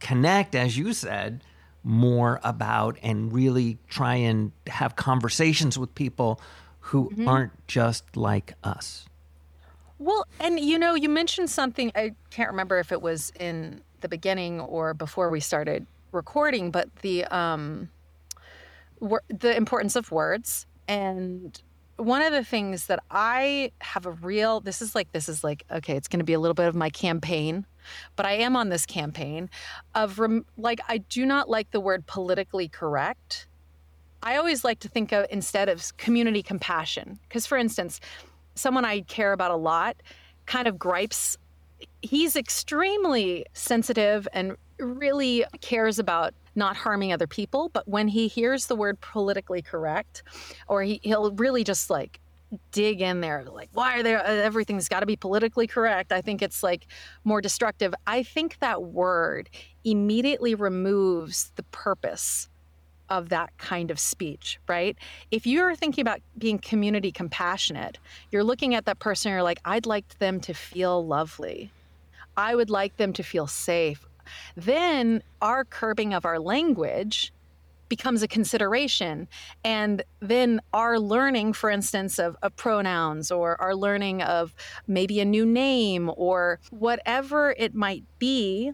[0.00, 1.42] connect as you said
[1.86, 6.40] more about and really try and have conversations with people
[6.80, 7.28] who Mm-hmm.
[7.28, 9.06] aren't just like us.
[9.98, 11.90] Well, and you know, you mentioned something.
[11.94, 16.94] I can't remember if it was in the beginning or before we started recording, but
[17.02, 17.88] the um,
[19.00, 20.66] wor- the importance of words.
[20.88, 21.60] And
[21.96, 25.64] one of the things that I have a real this is like this is like
[25.70, 27.64] okay, it's going to be a little bit of my campaign,
[28.16, 29.50] but I am on this campaign
[29.94, 33.46] of rem- like I do not like the word politically correct.
[34.22, 38.00] I always like to think of instead of community compassion because, for instance,
[38.54, 39.96] someone I care about a lot
[40.46, 41.36] kind of gripes.
[42.02, 47.70] He's extremely sensitive and really cares about not harming other people.
[47.72, 50.22] But when he hears the word politically correct,
[50.68, 52.20] or he, he'll really just like
[52.72, 56.12] dig in there, like, why are there, uh, everything's got to be politically correct.
[56.12, 56.86] I think it's like
[57.24, 57.94] more destructive.
[58.06, 59.50] I think that word
[59.84, 62.48] immediately removes the purpose
[63.08, 64.96] of that kind of speech, right?
[65.30, 67.98] If you're thinking about being community compassionate,
[68.30, 71.70] you're looking at that person, you're like, I'd like them to feel lovely.
[72.36, 74.04] I would like them to feel safe.
[74.56, 77.32] Then our curbing of our language
[77.88, 79.28] becomes a consideration.
[79.64, 84.54] And then our learning, for instance, of, of pronouns or our learning of
[84.86, 88.72] maybe a new name or whatever it might be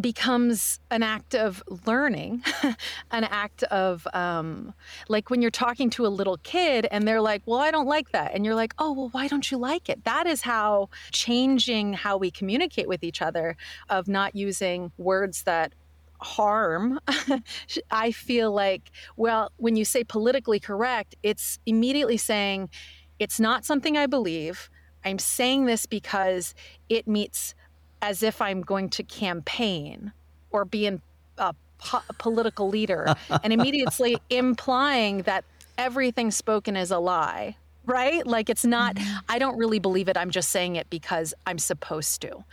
[0.00, 2.42] becomes an act of learning,
[3.10, 4.72] an act of um,
[5.08, 8.12] like when you're talking to a little kid and they're like, Well, I don't like
[8.12, 8.32] that.
[8.34, 10.04] And you're like, Oh, well, why don't you like it?
[10.04, 13.56] That is how changing how we communicate with each other,
[13.88, 15.72] of not using words that
[16.22, 17.00] harm.
[17.90, 22.70] I feel like, well, when you say politically correct, it's immediately saying,
[23.18, 24.70] It's not something I believe.
[25.04, 26.54] I'm saying this because
[26.88, 27.54] it meets
[28.02, 30.12] as if I'm going to campaign
[30.50, 31.00] or be in
[31.38, 35.44] a po- political leader, and immediately implying that
[35.78, 37.56] everything spoken is a lie,
[37.86, 38.26] right?
[38.26, 39.18] Like it's not, mm-hmm.
[39.28, 40.16] I don't really believe it.
[40.16, 42.44] I'm just saying it because I'm supposed to.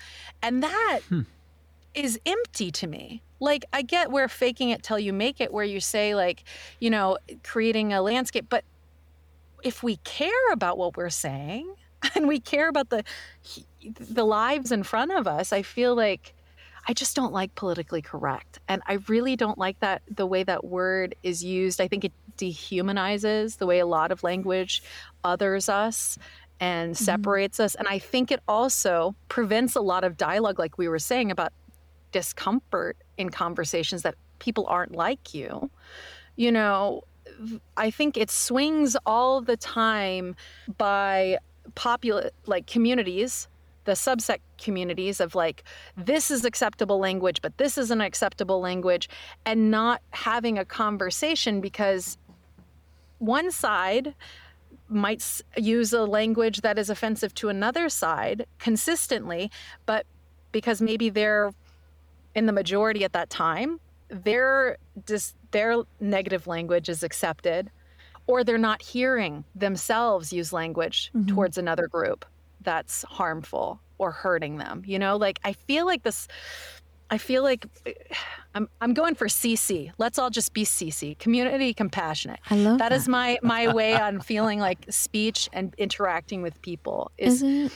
[0.41, 1.21] And that hmm.
[2.05, 3.21] Is empty to me.
[3.39, 6.43] Like I get where faking it till you make it, where you say, like,
[6.79, 8.63] you know, creating a landscape, but
[9.63, 11.73] if we care about what we're saying
[12.15, 13.03] and we care about the
[13.99, 16.33] the lives in front of us, I feel like
[16.87, 18.59] I just don't like politically correct.
[18.67, 21.81] And I really don't like that the way that word is used.
[21.81, 24.83] I think it dehumanizes the way a lot of language
[25.23, 26.17] others us
[26.59, 27.03] and mm-hmm.
[27.03, 27.75] separates us.
[27.75, 31.51] And I think it also prevents a lot of dialogue, like we were saying about
[32.11, 35.69] discomfort in conversations that people aren't like you.
[36.35, 37.03] You know,
[37.75, 40.35] I think it swings all the time
[40.77, 41.37] by
[41.75, 43.47] popular like communities
[43.87, 45.63] the subset communities of like
[45.95, 49.09] this is acceptable language but this isn't acceptable language
[49.45, 52.17] and not having a conversation because
[53.19, 54.13] one side
[54.89, 59.49] might use a language that is offensive to another side consistently
[59.85, 60.05] but
[60.51, 61.51] because maybe they're
[62.35, 67.69] in the majority at that time their dis- their negative language is accepted
[68.27, 71.33] or they're not hearing themselves use language mm-hmm.
[71.33, 72.25] towards another group
[72.61, 76.27] that's harmful or hurting them you know like i feel like this
[77.09, 77.65] i feel like
[78.55, 82.89] i'm i'm going for cc let's all just be cc community compassionate I love that,
[82.89, 82.95] that.
[82.95, 87.71] is my my way on feeling like speech and interacting with people is isn't,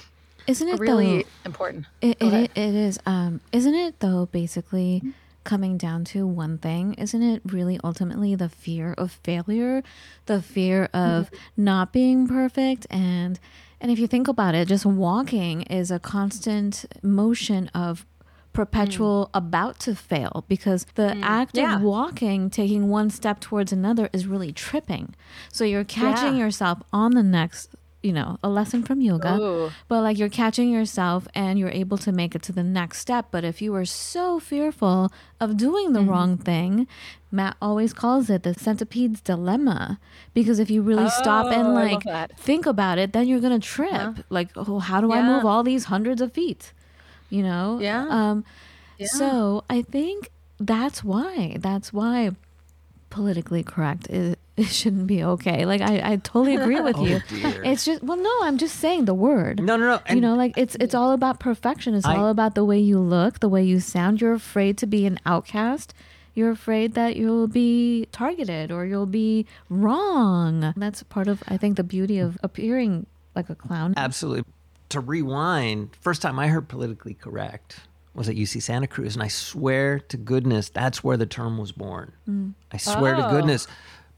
[0.48, 5.02] isn't it really though, important it, it, it is um isn't it though basically
[5.44, 9.84] coming down to one thing isn't it really ultimately the fear of failure
[10.28, 11.36] the fear of mm-hmm.
[11.58, 13.40] not being perfect and
[13.80, 18.06] and if you think about it just walking is a constant motion of
[18.54, 19.38] perpetual mm.
[19.38, 21.22] about to fail because the mm.
[21.24, 21.78] act yeah.
[21.78, 25.16] of walking taking one step towards another is really tripping
[25.52, 26.46] so you're catching yeah.
[26.46, 29.72] yourself on the next you know, a lesson from yoga, Ooh.
[29.88, 33.28] but like you're catching yourself and you're able to make it to the next step.
[33.30, 36.10] But if you were so fearful of doing the mm-hmm.
[36.10, 36.88] wrong thing,
[37.32, 40.00] Matt always calls it the centipede's dilemma.
[40.34, 43.60] Because if you really oh, stop and oh, like think about it, then you're going
[43.60, 43.92] to trip.
[43.92, 44.14] Huh?
[44.30, 45.16] Like, oh, how do yeah.
[45.16, 46.74] I move all these hundreds of feet?
[47.30, 47.78] You know?
[47.80, 48.08] Yeah.
[48.10, 48.46] Um,
[48.98, 49.08] yeah.
[49.08, 51.58] So I think that's why.
[51.60, 52.32] That's why
[53.10, 55.66] politically correct is it shouldn't be okay.
[55.66, 57.22] Like I, I totally agree with oh, you.
[57.30, 57.64] Dear.
[57.64, 59.62] It's just well no, I'm just saying the word.
[59.62, 60.02] No, no, no.
[60.06, 61.96] And you know, like it's it's all about perfection.
[61.96, 64.22] It's I, all about the way you look, the way you sound.
[64.22, 65.94] You're afraid to be an outcast.
[66.34, 70.74] You're afraid that you'll be targeted or you'll be wrong.
[70.78, 73.94] That's part of I think the beauty of appearing like a clown.
[73.98, 74.44] Absolutely.
[74.90, 77.80] To rewind, first time I heard politically correct
[78.14, 81.72] was at UC Santa Cruz, and I swear to goodness that's where the term was
[81.72, 82.12] born.
[82.30, 82.54] Mm.
[82.72, 83.22] I swear oh.
[83.22, 83.68] to goodness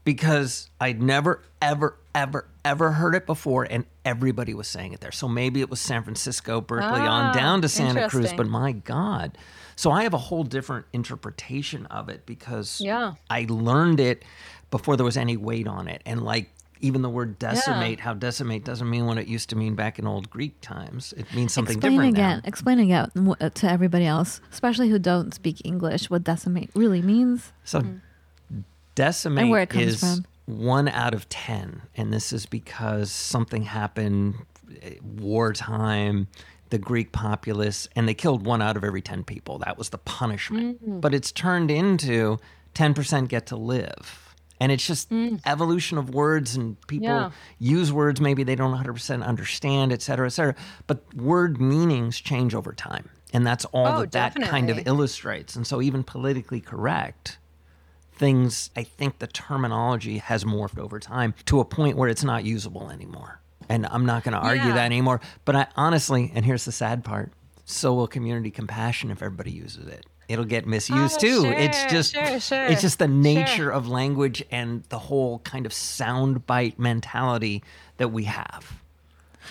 [0.04, 5.12] because I'd never, ever, ever, ever heard it before, and everybody was saying it there.
[5.12, 8.72] So maybe it was San Francisco, Berkeley, ah, on down to Santa Cruz, but my
[8.72, 9.36] God.
[9.76, 13.14] So I have a whole different interpretation of it because yeah.
[13.28, 14.24] I learned it
[14.70, 16.02] before there was any weight on it.
[16.06, 18.04] And like even the word decimate, yeah.
[18.04, 21.14] how decimate doesn't mean what it used to mean back in old Greek times.
[21.16, 22.36] It means something Explain different again.
[22.36, 22.42] now.
[22.44, 27.52] Explain again to everybody else, especially who don't speak English, what decimate really means.
[27.64, 27.96] So mm-hmm
[28.94, 30.24] decimate is from.
[30.46, 31.82] one out of 10.
[31.96, 34.36] And this is because something happened
[34.82, 36.28] eh, wartime,
[36.70, 39.58] the Greek populace, and they killed one out of every 10 people.
[39.58, 40.82] That was the punishment.
[40.82, 41.00] Mm-hmm.
[41.00, 42.38] But it's turned into
[42.74, 44.20] 10% get to live.
[44.60, 45.40] And it's just mm.
[45.44, 47.30] evolution of words, and people yeah.
[47.58, 50.54] use words maybe they don't 100% understand, et cetera, et cetera.
[50.86, 53.10] But word meanings change over time.
[53.32, 54.44] And that's all oh, that definitely.
[54.44, 55.56] that kind of illustrates.
[55.56, 57.38] And so, even politically correct
[58.14, 62.44] things, I think the terminology has morphed over time to a point where it's not
[62.44, 63.40] usable anymore.
[63.68, 64.74] And I'm not going to argue yeah.
[64.74, 65.20] that anymore.
[65.44, 67.32] But I honestly, and here's the sad part
[67.64, 70.04] so will community compassion if everybody uses it.
[70.28, 71.42] It'll get misused oh, too.
[71.42, 75.66] Sure, it's just sure, sure, it's just the nature of language and the whole kind
[75.66, 77.62] of soundbite mentality
[77.98, 78.80] that we have.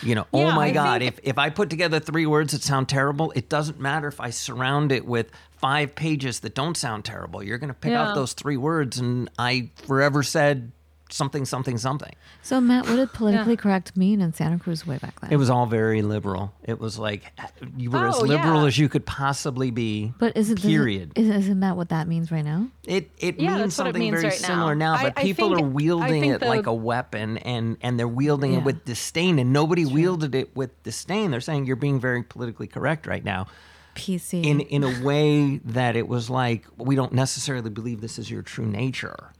[0.01, 2.53] You know, oh yeah, oh my I God, if, if I put together three words
[2.53, 5.29] that sound terrible, it doesn't matter if I surround it with
[5.63, 7.41] five pages that don't sound terrible.
[7.41, 8.09] You're going to pick yeah.
[8.09, 10.73] out those three words, and I forever said
[11.09, 12.13] something, something, something.
[12.41, 13.55] So, Matt, what did politically yeah.
[13.55, 15.31] correct mean in Santa Cruz way back then?
[15.31, 16.53] It was all very liberal.
[16.65, 17.31] It was like
[17.77, 18.67] you were oh, as liberal yeah.
[18.67, 20.11] as you could possibly be.
[20.19, 21.13] But is it period?
[21.15, 22.67] Is, isn't that what that means right now?
[22.83, 24.97] It it yeah, means something it means very right similar now.
[24.97, 28.05] now but I, people think, are wielding it the, like a weapon, and and they're
[28.05, 31.31] wielding it with disdain, and nobody wielded it with disdain.
[31.31, 33.47] They're saying you're being very politically correct right now.
[33.95, 38.29] PC in in a way that it was like we don't necessarily believe this is
[38.29, 39.31] your true nature.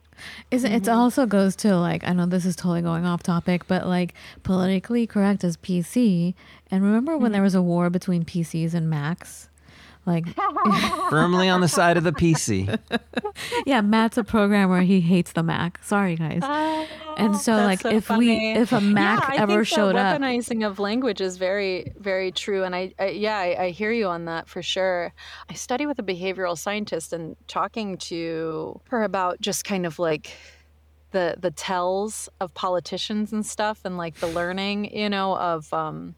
[0.51, 0.75] Is mm-hmm.
[0.75, 4.13] it also goes to like I know this is totally going off topic, but like
[4.43, 6.33] politically correct as PC.
[6.71, 7.33] And remember when mm-hmm.
[7.33, 9.49] there was a war between PCs and Macs?
[10.05, 10.25] Like
[11.09, 12.77] firmly on the side of the PC.
[13.65, 14.81] yeah, Matt's a programmer.
[14.81, 15.79] He hates the Mac.
[15.81, 16.41] Sorry, guys.
[16.43, 18.27] Oh, and so, like, so if funny.
[18.27, 22.63] we if a Mac yeah, ever showed up, weaponizing of language is very very true.
[22.63, 25.13] And I, I yeah, I, I, hear you on that for sure.
[25.49, 30.35] I study with a behavioral scientist and talking to her about just kind of like
[31.11, 36.15] the the tells of politicians and stuff and like the learning you know of um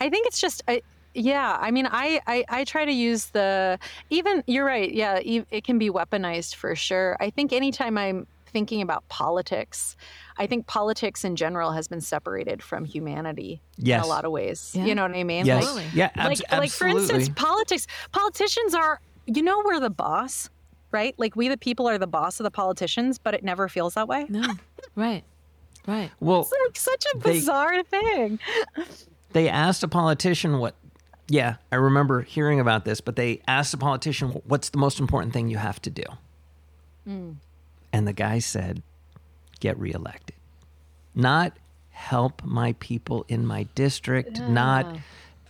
[0.00, 0.80] i think it's just I,
[1.18, 3.78] yeah, I mean, I, I, I try to use the
[4.10, 4.42] even.
[4.46, 4.92] You're right.
[4.92, 7.16] Yeah, it can be weaponized for sure.
[7.20, 9.94] I think anytime I'm thinking about politics,
[10.38, 13.98] I think politics in general has been separated from humanity Yes.
[14.02, 14.72] in a lot of ways.
[14.74, 14.86] Yeah.
[14.86, 15.44] You know what I mean?
[15.44, 15.74] Yes.
[15.74, 16.10] Like, yeah.
[16.14, 17.86] abs- like, like for instance, politics.
[18.12, 20.48] Politicians are, you know, we're the boss,
[20.92, 21.14] right?
[21.18, 24.08] Like we, the people, are the boss of the politicians, but it never feels that
[24.08, 24.24] way.
[24.30, 24.48] No.
[24.96, 25.24] right.
[25.86, 26.10] Right.
[26.20, 28.38] well, It's like such a They- bizarre thing.
[29.32, 30.74] they asked a politician what
[31.28, 35.32] yeah i remember hearing about this but they asked the politician what's the most important
[35.32, 36.04] thing you have to do?
[37.92, 38.82] And the guy said
[39.60, 40.36] get reelected.
[41.14, 41.52] Not
[41.90, 44.86] help my people in my district not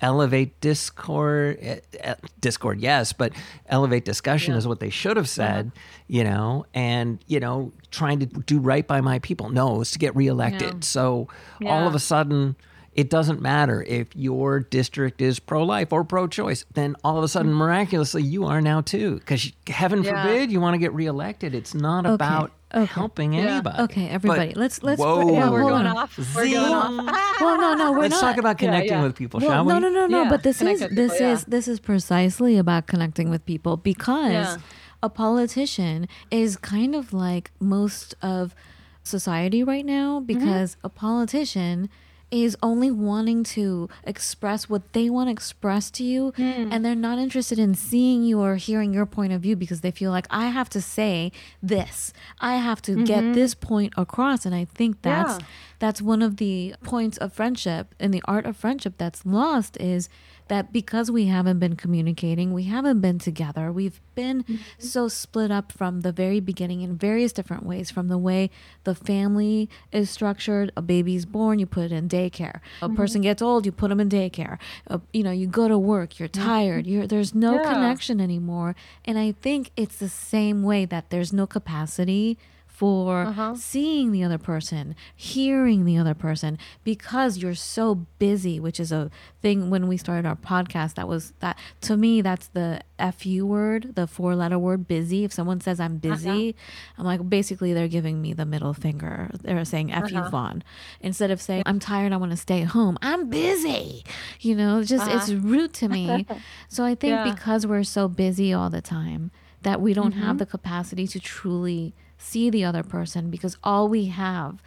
[0.00, 3.32] elevate discord eh, eh, discord yes but
[3.66, 5.72] elevate discussion is what they should have said
[6.06, 9.48] you know and you know trying to do right by my people.
[9.50, 10.84] No it's to get reelected.
[10.84, 11.26] So
[11.66, 12.54] all of a sudden
[12.98, 17.52] it doesn't matter if your district is pro-life or pro-choice then all of a sudden
[17.52, 17.60] mm-hmm.
[17.60, 20.24] miraculously you are now too because heaven Yeah.
[20.24, 22.86] forbid you want to get reelected it's not about okay.
[22.86, 25.96] helping anybody Okay, everybody, But- let's- let's- whoa yeah, We're hold going on.
[25.96, 26.18] off.
[26.34, 27.40] We're going off.
[27.40, 28.30] Well, no, no, we're let's not.
[28.32, 29.02] talk about connecting yeah.
[29.04, 30.22] with people well, shall we no, no, no, no.
[30.24, 31.32] Yeah, But this connect is with this yeah.
[31.32, 34.56] is this is precisely about connecting with people because Yeah.
[35.04, 38.56] a politician is kind of like most of
[39.04, 40.26] society right now mm-hmm.
[40.26, 41.88] because a politician
[42.30, 46.68] is only wanting to express what they want to express to you hmm.
[46.70, 49.90] and they're not interested in seeing you or hearing your point of view because they
[49.90, 52.12] feel like I have to say this.
[52.40, 53.32] I have to get mm-hmm.
[53.32, 55.46] this point across and I think that's Yeah.
[55.78, 60.08] that's one of the points of friendship and the art of friendship that's lost is
[60.48, 64.56] that because we haven't been communicating, we haven't been together, we've been mm-hmm.
[64.78, 68.50] so split up from the very beginning in various different ways from the way
[68.84, 70.72] the family is structured.
[70.76, 72.60] A baby's born, you put it in daycare.
[72.80, 72.96] A mm-hmm.
[72.96, 74.58] person gets old, you put them in daycare.
[74.88, 76.46] Uh, you know, you go to work, you're mm-hmm.
[76.46, 77.72] tired, you're, there's no Yeah.
[77.72, 78.74] connection anymore.
[79.04, 82.38] And I think it's the same way that there's no capacity
[82.78, 83.56] for uh-huh.
[83.56, 89.10] seeing the other person, hearing the other person, because you're so busy, which is a
[89.42, 90.94] thing when we started our podcast.
[90.94, 92.82] That was that to me, that's the
[93.16, 95.24] FU word, the four letter word busy.
[95.24, 96.14] If someone says I'm uh-huh.
[96.14, 96.54] busy,
[96.96, 99.28] I'm like, basically, they're giving me the middle finger.
[99.42, 100.30] They're saying F you, uh-huh.
[100.30, 100.62] Fawn.
[101.00, 104.04] Instead of saying, I'm tired, I want to stay home, I'm busy.
[104.38, 106.28] You know, just, it's rude to me.
[106.68, 107.24] so I think Yeah.
[107.34, 110.36] because we're so busy all the time, that we don't have mm-hmm.
[110.36, 114.60] the capacity to truly see the other person because all we have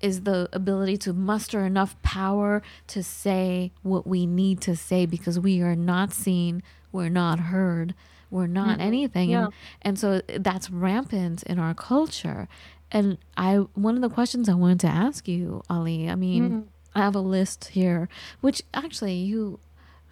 [0.00, 5.38] is the ability to muster enough power to say what we need to say because
[5.38, 6.62] we are not seen,
[6.92, 7.94] we're not heard,
[8.30, 8.80] we're not mm-hmm.
[8.80, 9.30] anything.
[9.30, 9.44] Yeah.
[9.44, 12.48] And, and so that's rampant in our culture.
[12.90, 16.60] And I one of the questions I wanted to ask you, Ali, I mean, mm-hmm.
[16.94, 18.08] I have a list here,
[18.40, 19.60] which actually you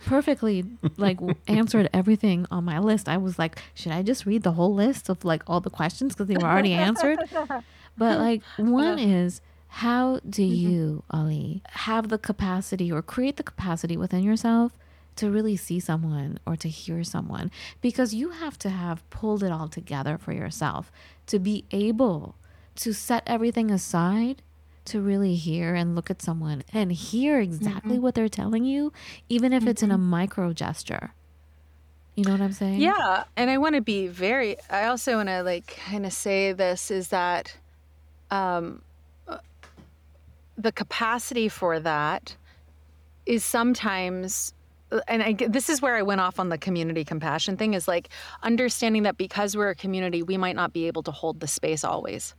[0.05, 0.65] perfectly
[0.97, 1.19] like
[1.49, 3.09] answered everything on my list.
[3.09, 6.15] I was like, should I just read the whole list of like all the questions
[6.15, 7.19] because they were already answered?
[7.99, 10.71] But like one is how do mm-hmm.
[10.71, 14.73] you, Ali, have the capacity or create the capacity within yourself
[15.17, 17.51] to really see someone or to hear someone?
[17.81, 20.93] Because you have to have pulled it all together for yourself
[21.27, 22.37] to be able
[22.77, 24.43] to set everything aside
[24.87, 28.93] to really hear and look at someone and hear exactly what they're telling you,
[29.29, 31.13] even if it's in a micro gesture.
[32.17, 32.81] You know what I'm saying?
[32.81, 34.57] Yeah, and I want to be very.
[34.71, 37.55] I also want to like kind of say this is that,
[38.31, 38.81] um,
[39.29, 39.37] uh,
[40.57, 42.35] the capacity for that
[43.27, 44.55] is sometimes,
[44.91, 47.75] uh, and I, this is where I went off on the community compassion thing.
[47.75, 48.09] Is like
[48.43, 51.85] understanding that because we're a community, we might not be able to hold the space
[51.85, 52.35] always,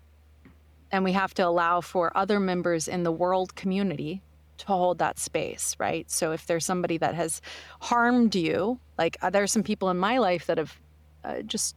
[0.91, 4.21] and we have to allow for other members in the world community
[4.57, 6.09] to hold that space, right?
[6.09, 7.41] So if there's somebody that has
[7.81, 10.79] harmed you, like uh, there are some people in my life that have
[11.23, 11.75] uh, just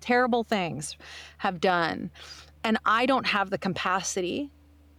[0.00, 0.96] terrible things
[1.38, 2.10] have done,
[2.64, 4.50] and I don't have the capacity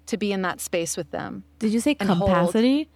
[0.07, 1.43] to be in that space with them.
[1.59, 2.89] Did you say capacity?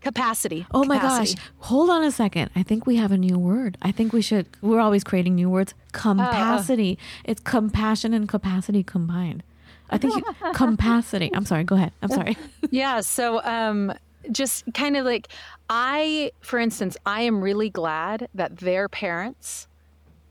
[0.00, 0.66] Capacity.
[0.70, 1.34] Oh my capacity.
[1.34, 1.50] gosh.
[1.58, 2.50] Hold on a second.
[2.56, 3.76] I think we have a new word.
[3.82, 5.74] I think we should, we're always creating new words.
[5.92, 6.30] Uh, uh.
[6.30, 6.98] Capacity.
[7.24, 9.42] It's compassion and capacity combined.
[9.90, 11.30] I think you, capacity.
[11.34, 11.64] I'm sorry.
[11.64, 11.92] Go ahead.
[12.02, 12.36] I'm sorry.
[12.70, 13.92] yeah so um
[14.30, 15.28] just kind of like
[15.68, 19.66] i for instance i am really glad that their parents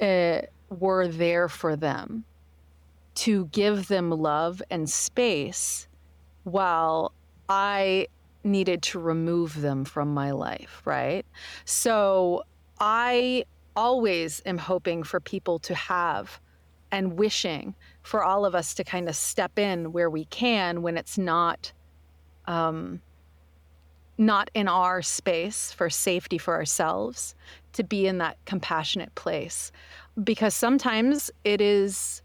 [0.01, 0.39] uh,
[0.69, 2.23] were there for them
[3.15, 5.87] to give them love and space
[6.43, 7.11] while
[7.49, 8.07] i
[8.43, 11.25] needed to remove them from my life right
[11.65, 12.43] so
[12.79, 13.43] i
[13.75, 16.39] always am hoping for people to have
[16.91, 20.97] and wishing for all of us to kind of step in where we can when
[20.97, 21.71] it's not
[22.47, 23.01] um,
[24.17, 27.35] not in our space for safety for ourselves
[27.71, 29.71] to be in that compassionate place.
[30.21, 32.21] Because sometimes it is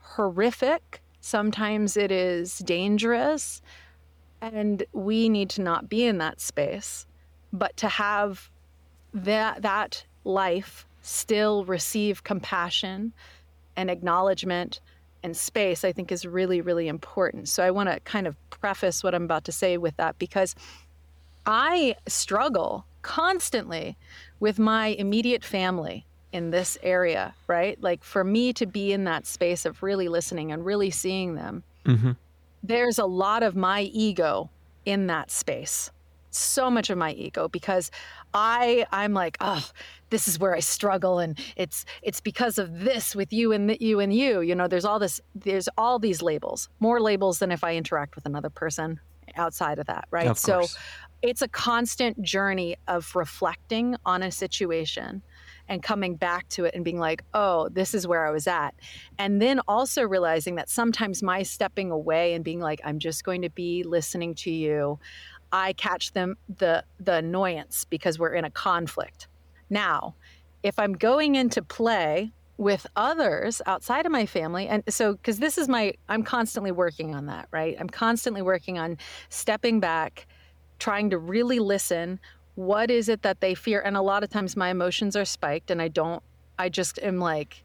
[0.00, 3.62] horrific, sometimes it is dangerous,
[4.42, 7.06] and we need to not be in that space,
[7.52, 8.50] but to have
[9.14, 13.12] that that life still receive compassion
[13.76, 14.80] and acknowledgement
[15.22, 17.48] and space, I think is really, really important.
[17.48, 20.54] So I want to kind of preface what I'm about to say with that because
[21.46, 23.96] I struggle constantly
[24.40, 27.80] with my immediate family in this area, right?
[27.80, 31.62] Like for me to be in that space of really listening and really seeing them,
[31.86, 32.12] mm-hmm.
[32.62, 34.50] there's a lot of my ego
[34.84, 35.90] in that space.
[36.30, 37.90] So much of my ego because
[38.34, 39.66] I I'm like, oh,
[40.10, 44.00] this is where I struggle, and it's it's because of this with you and you
[44.00, 44.40] and you.
[44.40, 48.16] You know, there's all this, there's all these labels, more labels than if I interact
[48.16, 49.00] with another person
[49.36, 50.26] outside of that, right?
[50.26, 50.66] Of so
[51.22, 55.22] it's a constant journey of reflecting on a situation
[55.68, 58.74] and coming back to it and being like, oh, this is where I was at.
[59.18, 63.40] And then also realizing that sometimes my stepping away and being like, I'm just going
[63.42, 64.98] to be listening to you,
[65.54, 69.28] I catch them the the annoyance because we're in a conflict.
[69.70, 70.16] Now,
[70.64, 75.58] if I'm going into play with others outside of my family and so because this
[75.58, 77.76] is my i'm constantly working on that right?
[77.80, 78.96] I'm constantly working on
[79.28, 80.28] stepping back
[80.78, 82.20] trying to really listen.
[82.54, 83.80] What is it that they fear?
[83.80, 86.22] And a lot of times my emotions are spiked and i don't
[86.58, 87.64] i just am like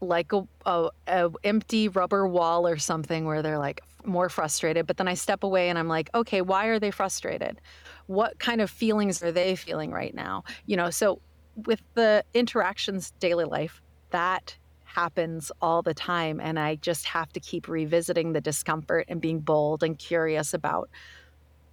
[0.00, 4.96] like a, a, a, empty rubber wall or something where they're like more frustrated but
[4.96, 7.60] then i step away and i'm like okay why are they frustrated
[8.06, 11.20] what kind of feelings are they feeling right now you know so
[11.66, 13.80] with the interactions daily life
[14.10, 19.20] that happens all the time and i just have to keep revisiting the discomfort and
[19.20, 20.88] being bold and curious about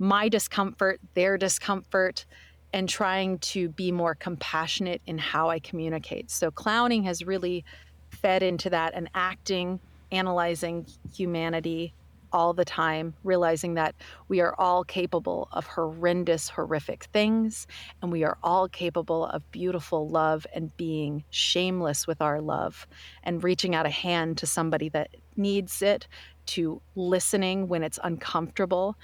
[0.02, 2.26] my discomfort, their discomfort,
[2.74, 6.32] and trying to be more compassionate in how I communicate.
[6.32, 7.64] So, clowning has really
[8.10, 9.80] fed into that and acting,
[10.12, 11.94] analyzing humanity
[12.34, 13.96] all the time, realizing that
[14.28, 17.68] we are all capable of horrendous, horrific things,
[18.02, 22.88] and we are all capable of beautiful love and being shameless with our love
[23.24, 26.08] and reaching out a hand to somebody that needs it,
[26.46, 28.96] to listening when it's uncomfortable,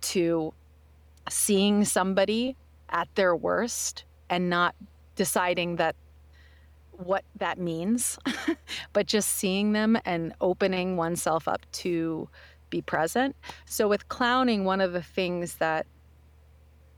[0.00, 0.52] to
[1.28, 2.56] seeing somebody
[2.88, 4.74] at their worst and not
[5.16, 5.96] deciding that
[6.98, 8.18] what that means,
[8.92, 12.28] but just seeing them and opening oneself up to
[12.70, 13.36] be present.
[13.64, 15.86] So, with clowning, one of the things that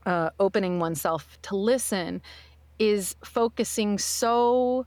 [0.05, 2.21] uh, opening oneself to listen
[2.79, 4.85] is focusing so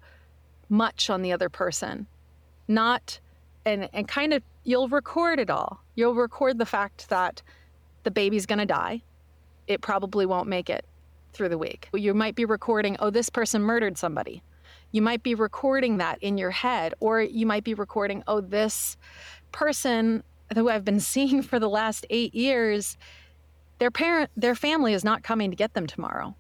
[0.69, 2.07] much on the other person,
[2.69, 3.21] not
[3.65, 5.81] and and kind of you'll record it all.
[5.95, 7.43] You'll record the fact that
[8.05, 9.03] the baby's going to die.
[9.67, 10.85] It probably won't make it
[11.33, 11.89] through the week.
[11.95, 14.43] You might be recording, oh, this person murdered somebody.
[14.91, 18.97] You might be recording that in your head, or you might be recording, oh, this
[19.51, 20.23] person
[20.57, 22.97] who I've been seeing for the last eight years,
[23.79, 26.35] their parent, their family is not coming to get them tomorrow.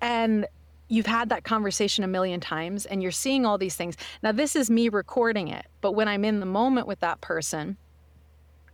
[0.00, 0.46] And
[0.88, 3.96] you've had that conversation a million times and you're seeing all these things.
[4.22, 7.76] Now, this is me recording it, but when I'm in the moment with that person,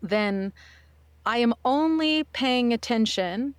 [0.02, 0.52] then
[1.26, 3.54] I am only paying attention.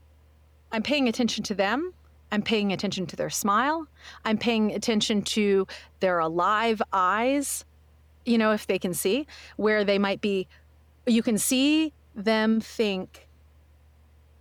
[0.71, 1.93] I'm paying attention to them.
[2.31, 3.87] I'm paying attention to their smile.
[4.25, 5.67] I'm paying attention to
[5.99, 7.63] their alive eyes,
[8.27, 9.25] you know, if they can see,
[9.55, 10.47] where they might be,
[11.05, 13.27] you can see them think,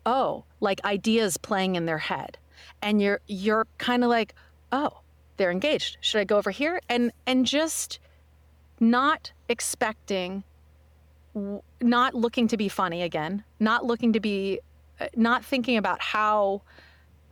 [0.05, 2.39] oh, like ideas playing in their head.
[2.82, 4.34] And you're you're kind of like,
[4.72, 5.01] oh,
[5.37, 5.99] they're engaged.
[6.01, 6.80] Should I go over here?
[6.89, 7.99] And and just
[8.80, 10.45] not expecting
[11.80, 14.61] not looking to be funny again, not looking to be,
[15.01, 16.62] uh, not thinking about how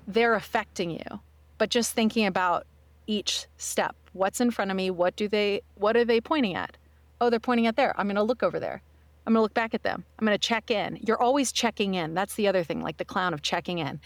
[0.07, 1.20] they're affecting you,
[1.57, 2.66] but just thinking about
[3.07, 3.96] each step.
[4.14, 4.90] What's in front of me?
[4.90, 6.76] What do they, what are they pointing at?
[7.20, 7.94] Oh, they're pointing at there.
[7.98, 8.82] I'm going to look over there.
[9.26, 10.04] I'm going to look back at them.
[10.18, 10.98] I'm going to check in.
[11.06, 12.14] You're always checking in.
[12.14, 14.00] That's the other thing, like the clown of checking in.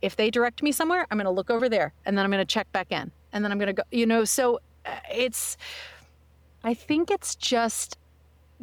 [0.00, 2.44] If they direct me somewhere, I'm going to look over there and then I'm going
[2.44, 3.12] to check back in.
[3.32, 5.56] And then I'm going to go, you know, so uh, it's,
[6.64, 7.98] I think it's just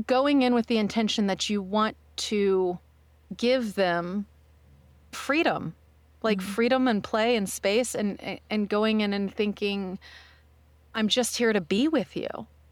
[0.06, 2.80] going in with the intention that you want to
[3.38, 4.26] give them
[5.12, 5.76] freedom
[6.22, 6.52] like mm-hmm.
[6.52, 10.00] freedom and play and space and and going in and thinking
[10.94, 12.28] i'm just here to be with you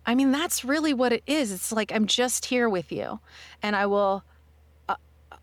[0.05, 3.19] i mean that's really what it is it's like i'm just here with you
[3.61, 4.23] and i will
[4.89, 4.95] uh,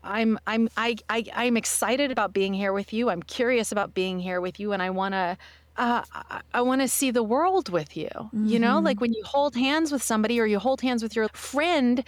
[0.03, 4.19] i'm i'm I, I i'm excited about being here with you i'm curious about being
[4.19, 5.37] here with you and i want to
[5.77, 8.07] uh, I, I want to see the world with you.
[8.07, 8.45] Mm-hmm.
[8.45, 9.01] You know, like mm-hmm.
[9.01, 12.03] when you hold hands with somebody or you hold hands with your friend,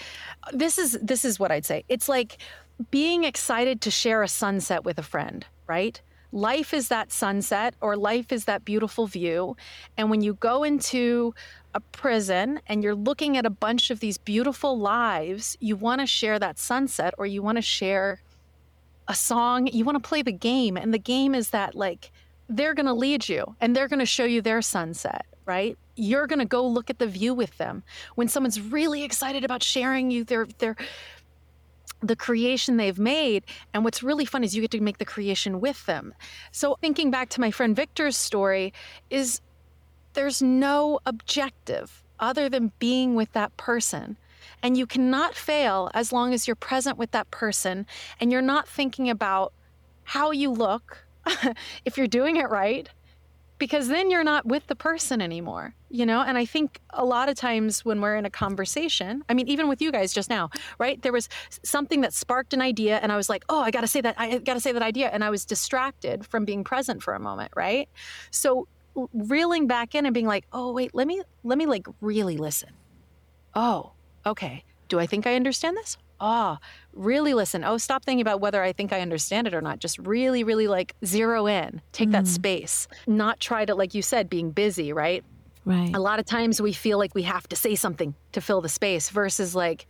[0.54, 1.84] this is this is what I'd say.
[1.90, 2.38] It's like
[2.92, 6.00] being excited to share a sunset with a friend, right?
[6.32, 9.56] Life is that sunset or life is that beautiful view.
[9.98, 11.34] And when you go into
[11.74, 16.08] a prison and you're looking at a bunch of these beautiful lives, you want to
[16.08, 18.22] share that sunset or you want to share
[19.08, 20.76] a song, you want to play the game.
[20.76, 22.12] And the game is that, like,
[22.50, 25.78] they're going to lead you and they're going to show you their sunset, right?
[25.96, 27.84] You're going to go look at the view with them.
[28.16, 30.76] When someone's really excited about sharing you their, their,
[32.02, 33.44] the creation they've made.
[33.74, 36.14] And what's really fun is you get to make the creation with them.
[36.52, 38.74] So, thinking back to my friend Victor's story,
[39.10, 39.42] is
[40.14, 44.18] there's no objective other than being with that person.
[44.64, 47.86] And you cannot fail as long as you're present with that person
[48.20, 49.54] and you're not thinking about
[50.04, 51.06] how you look,
[51.86, 52.90] if you're doing it right,
[53.58, 56.22] because then you're not with the person anymore you know?
[56.22, 59.68] And i think a lot of times when we're in a conversation i mean even
[59.68, 60.50] with you guys just now
[60.80, 61.02] right?
[61.02, 61.30] There was
[61.64, 64.16] something that sparked an idea and i was like oh i got to say that
[64.18, 67.20] i got to say that idea and i was distracted from being present for a
[67.20, 67.90] moment right?
[68.32, 68.68] So
[69.14, 72.70] reeling back in and being like oh wait let me let me like really listen.
[73.56, 73.92] Oh
[74.26, 74.64] okay.
[74.90, 77.64] Do i think i understand this ah, oh, really listen.
[77.64, 79.80] Oh, stop thinking about whether I think I understand it or not.
[79.80, 82.14] Just really, really like zero in, take mm.
[82.14, 85.24] that space, not try to, like you said, being busy, right?
[85.66, 85.94] Right.
[85.94, 88.70] A lot of times we feel like we have to say something to fill the
[88.70, 89.86] space versus like,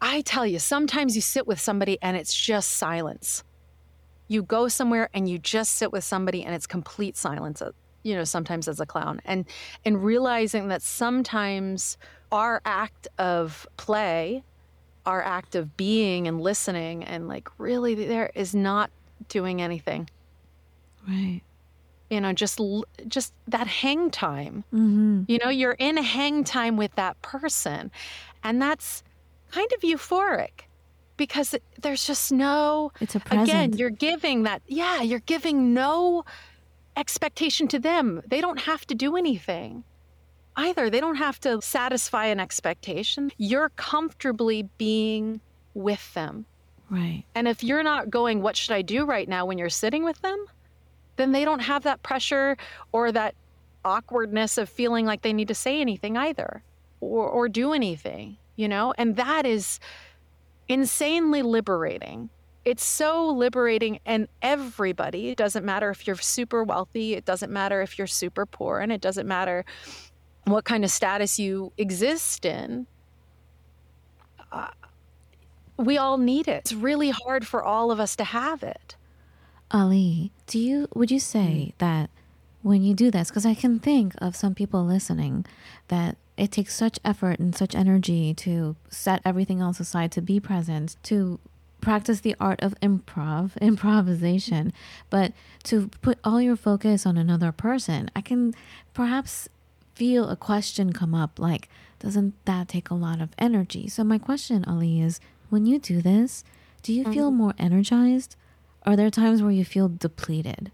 [0.00, 3.42] I tell you, sometimes you sit with somebody and it's just silence.
[4.28, 7.70] You go somewhere and you just sit with somebody and it's complete silence, uh,
[8.02, 9.22] you know, sometimes as a clown.
[9.24, 9.46] And
[9.86, 11.96] and realizing that sometimes
[12.30, 14.44] our act of play
[15.06, 18.90] our act of being and listening and like really there is not
[19.28, 20.08] doing anything.
[21.06, 21.42] Right.
[22.10, 22.60] You know just
[23.08, 24.64] just that hang time.
[24.72, 25.22] Mm-hmm.
[25.28, 27.90] you know you're in hang time with that person.
[28.42, 29.02] And that's
[29.50, 30.66] kind of euphoric
[31.16, 33.48] because there's just no it's a present.
[33.48, 36.24] again you're giving that yeah you're giving no
[36.96, 38.22] expectation to them.
[38.26, 39.84] They don't have to do anything
[40.56, 40.90] either.
[40.90, 43.30] They don't have to satisfy an expectation.
[43.38, 45.40] You're comfortably being
[45.74, 46.46] with them.
[46.90, 47.24] Right.
[47.34, 50.20] And if you're not going, what should I do right now when you're sitting with
[50.22, 50.44] them,
[51.16, 52.56] then they don't have that pressure
[52.92, 53.34] or that
[53.84, 56.62] awkwardness of feeling like they need to say anything either
[57.00, 58.94] or, or do anything, you know?
[58.96, 59.80] And that is
[60.68, 62.30] insanely liberating.
[62.64, 67.82] It's so liberating, and everybody, it doesn't matter if you're super wealthy, it doesn't matter
[67.82, 69.66] if you're super poor, and it doesn't matter
[70.44, 72.86] what kind of status you exist in,
[74.52, 74.68] uh,
[75.76, 76.60] we all need it.
[76.60, 78.96] It's really hard for all of us to have it.
[79.70, 81.78] Ali, do you would you say mm.
[81.78, 82.10] that
[82.62, 85.44] when you do this because I can think of some people listening
[85.88, 90.40] that it takes such effort and such energy to set everything else aside to be
[90.40, 91.38] present, to
[91.80, 94.72] practice the art of improv, improvisation,
[95.10, 95.32] but
[95.64, 98.10] to put all your focus on another person.
[98.16, 98.54] I can
[98.94, 99.48] perhaps
[99.94, 101.68] feel a question come up like,
[101.98, 103.88] doesn't that take a lot of energy?
[103.88, 105.20] So, my question, Ali, is
[105.50, 106.44] when you do this,
[106.82, 107.38] do you feel mm-hmm.
[107.38, 108.36] more energized?
[108.84, 110.70] Are there times where you feel depleted?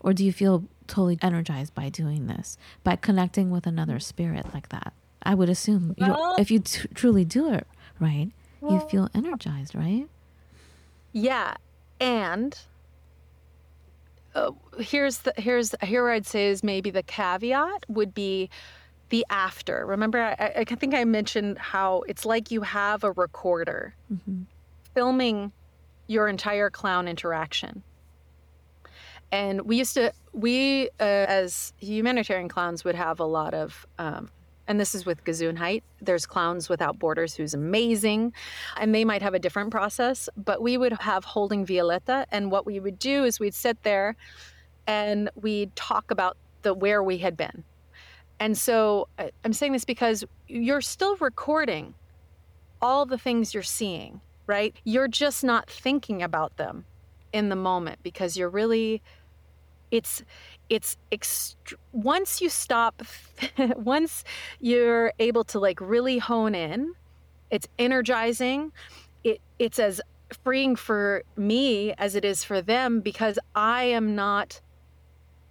[0.00, 4.68] Or do you feel totally energized by doing this, by connecting with another spirit like
[4.68, 4.92] that?
[5.22, 5.94] I would assume
[6.38, 7.66] if you t- truly do it
[7.98, 8.30] right,
[8.62, 10.06] you feel energized, right?
[11.12, 11.54] Yeah.
[11.98, 12.56] And
[14.36, 18.50] uh, here's the here's here I'd say is maybe the caveat would be
[19.08, 19.86] the after.
[19.86, 24.42] Remember, I, I think I mentioned how it's like you have a recorder mm-hmm.
[24.94, 25.52] filming
[26.06, 27.82] your entire clown interaction.
[29.32, 34.30] And we used to, we uh, as humanitarian clowns would have a lot of um,
[34.68, 35.82] and this is with Gesundheit.
[36.00, 38.32] There's Clowns Without Borders, who's amazing,
[38.76, 42.66] and they might have a different process, but we would have holding Violetta, and what
[42.66, 44.16] we would do is we'd sit there
[44.86, 47.64] and we'd talk about the where we had been.
[48.38, 51.94] And so uh, I'm saying this because you're still recording
[52.82, 54.74] all the things you're seeing, right?
[54.84, 56.84] You're just not thinking about them
[57.32, 59.02] in the moment because you're really
[59.90, 60.24] it's
[60.68, 63.02] it's ext- once you stop
[63.76, 64.24] once
[64.60, 66.92] you're able to like really hone in
[67.50, 68.72] it's energizing
[69.24, 70.00] it it's as
[70.42, 74.60] freeing for me as it is for them because i am not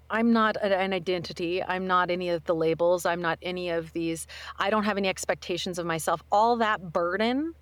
[0.09, 4.27] i'm not an identity i'm not any of the labels i'm not any of these
[4.57, 6.23] i don't have any expectations of myself.
[6.31, 7.53] All that burden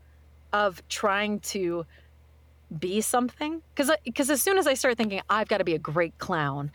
[0.51, 1.85] of trying to
[2.79, 5.79] be something because because as soon as i start thinking i've got to be a
[5.79, 6.71] great clown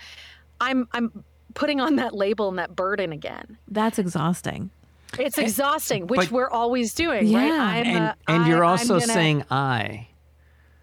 [0.60, 3.58] I'm I'm putting on that label and that burden again.
[3.68, 4.70] That's exhausting.
[5.18, 7.38] It's exhausting, which but, we're always doing, yeah.
[7.38, 7.52] right?
[7.52, 9.12] I'm and, a, and you're I, also gonna...
[9.12, 10.08] saying I.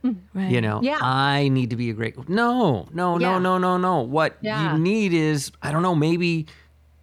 [0.04, 0.52] Mm, right.
[0.52, 0.98] You know, Yeah.
[1.02, 2.28] I need to be a great.
[2.28, 3.40] No, no, no, Yeah.
[3.40, 4.02] no, no, no.
[4.02, 4.74] What Yeah.
[4.74, 6.48] you need is, I don't know, maybe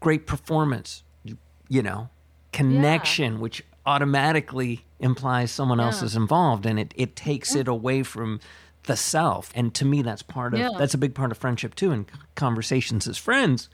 [0.01, 1.05] great performance.
[1.25, 2.09] You, you know,
[2.53, 8.41] connection, which automatically implies someone else is involved, and it it takes it away from
[8.85, 9.51] the self.
[9.55, 10.71] And to me, that's part of Yeah.
[10.79, 13.69] that's a big part of friendship too, and conversations as friends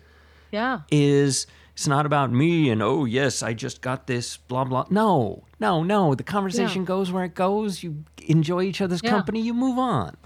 [0.51, 0.81] Yeah.
[0.91, 5.45] is it's not about me and oh yes i just got this blah blah no
[5.61, 9.11] no no the conversation goes where it goes you enjoy each other's Yeah.
[9.11, 10.17] company you move on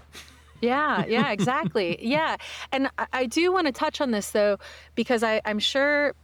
[0.61, 1.97] Yeah, yeah, exactly.
[2.01, 2.37] yeah.
[2.71, 4.57] And I, I do want to touch on this though,
[4.95, 6.15] because I, I'm sure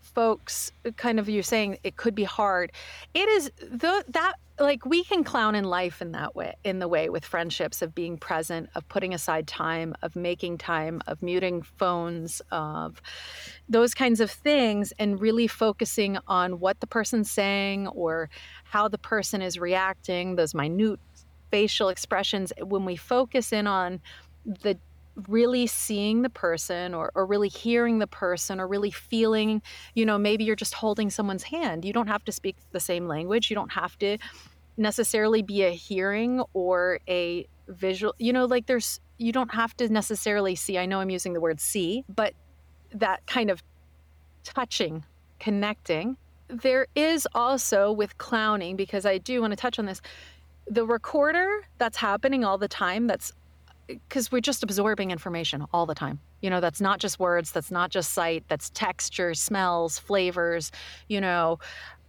[0.00, 2.72] folks kind of you're saying it could be hard.
[3.14, 6.88] It is the that like we can clown in life in that way in the
[6.88, 11.62] way with friendships of being present, of putting aside time, of making time, of muting
[11.62, 13.00] phones, of
[13.68, 18.30] those kinds of things and really focusing on what the person's saying or
[18.64, 21.00] how the person is reacting, those minute
[21.50, 22.52] facial expressions.
[22.60, 24.00] When we focus in on
[24.44, 24.78] the
[25.28, 29.60] really seeing the person or, or really hearing the person or really feeling
[29.94, 31.84] you know maybe you're just holding someone's hand.
[31.84, 33.50] You don't have to speak the same language.
[33.50, 34.16] You don't have to
[34.76, 39.88] necessarily be a hearing or a visual you know like there's you don't have to
[39.88, 42.34] necessarily see i know i'm using the word see but
[42.92, 43.62] that kind of
[44.44, 45.04] touching
[45.42, 46.16] connecting.
[46.48, 50.00] There is also with clowning because i do want to touch on this
[50.68, 53.32] the recorder that's happening all the time that's
[53.90, 56.20] uh, because we're just absorbing information all the time.
[56.40, 60.70] You know that's not just words that's not just sight that's texture smells flavors
[61.08, 61.58] you know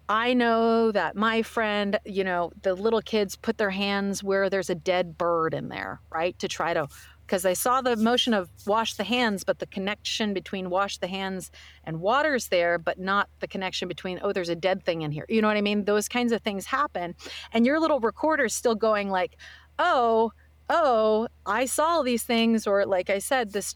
[0.09, 4.69] i know that my friend you know the little kids put their hands where there's
[4.69, 6.87] a dead bird in there right to try to
[7.25, 11.07] because they saw the motion of wash the hands but the connection between wash the
[11.07, 11.51] hands
[11.83, 15.25] and water's there but not the connection between oh there's a dead thing in here.
[15.29, 15.85] You know what i mean?
[15.85, 17.15] Those kinds of things happen
[17.51, 19.37] and your little recorder's still going like
[19.79, 20.31] oh
[20.69, 23.73] oh i saw these things or like i said this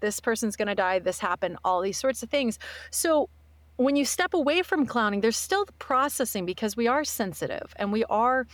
[0.00, 2.58] this person's going to die this happened all these sorts of things.
[2.90, 3.28] So
[3.80, 7.90] when you step away from clowning there's still the processing because we are sensitive and
[7.90, 8.46] we are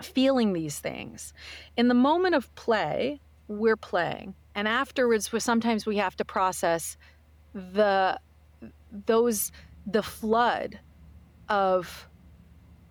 [0.00, 1.34] feeling these things.
[1.76, 4.34] In the moment of play we're playing.
[4.54, 6.96] And afterwards sometimes we have to process
[7.52, 8.18] the
[9.06, 9.52] those
[9.86, 10.80] the flood
[11.48, 12.08] of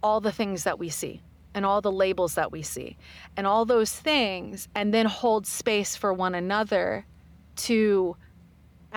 [0.03, 1.21] all the things that we see
[1.55, 2.97] and all the labels that we see
[3.35, 7.05] and all those things and then hold space for one another
[7.55, 8.15] to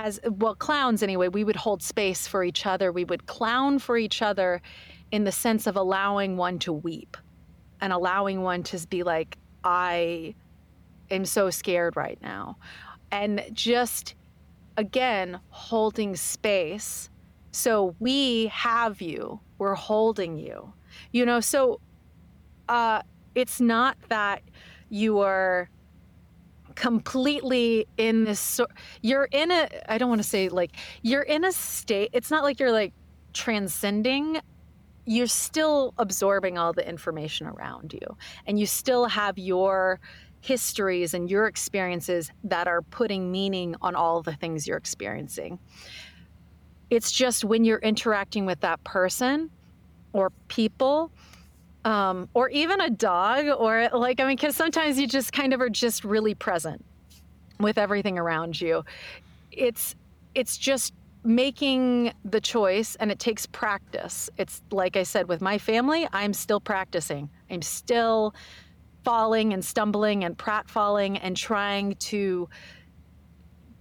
[0.04, 2.90] as well clowns anyway we would hold space for each other.
[2.90, 4.62] We would clown for each other
[5.10, 7.16] in the sense of allowing one to weep
[7.80, 10.34] and allowing one to be like i
[11.10, 12.56] am so scared right now.
[13.12, 14.14] And just
[14.76, 17.10] again holding space.
[17.52, 19.40] So we have you.
[19.58, 20.72] We're holding you.
[21.12, 21.80] You know so
[22.68, 23.02] uh
[23.34, 24.42] it's not that
[24.88, 25.68] you are
[26.80, 28.58] completely in this
[29.02, 30.72] you're in a i don't want to say like
[31.02, 32.94] you're in a state it's not like you're like
[33.34, 34.40] transcending
[35.10, 38.16] you're still absorbing all the information around you.
[38.46, 39.98] And you still have your
[40.40, 45.58] histories and your experiences that are putting meaning on all the things you're experiencing.
[46.90, 49.50] It's just when you're interacting with that person
[50.12, 51.10] or people
[51.84, 55.60] um, or even a dog or like i mean because sometimes you just kind of
[55.60, 56.84] are just really present
[57.60, 58.84] with everything around you.
[59.52, 59.94] It's
[60.34, 64.30] it's just making the choice and it takes practice.
[64.38, 67.28] It's like i said with my family i'm still practicing.
[67.50, 68.34] I'm still
[69.04, 72.48] falling and stumbling and pratfalling and trying to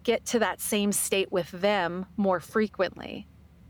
[0.04, 3.28] get to that same state with them more frequently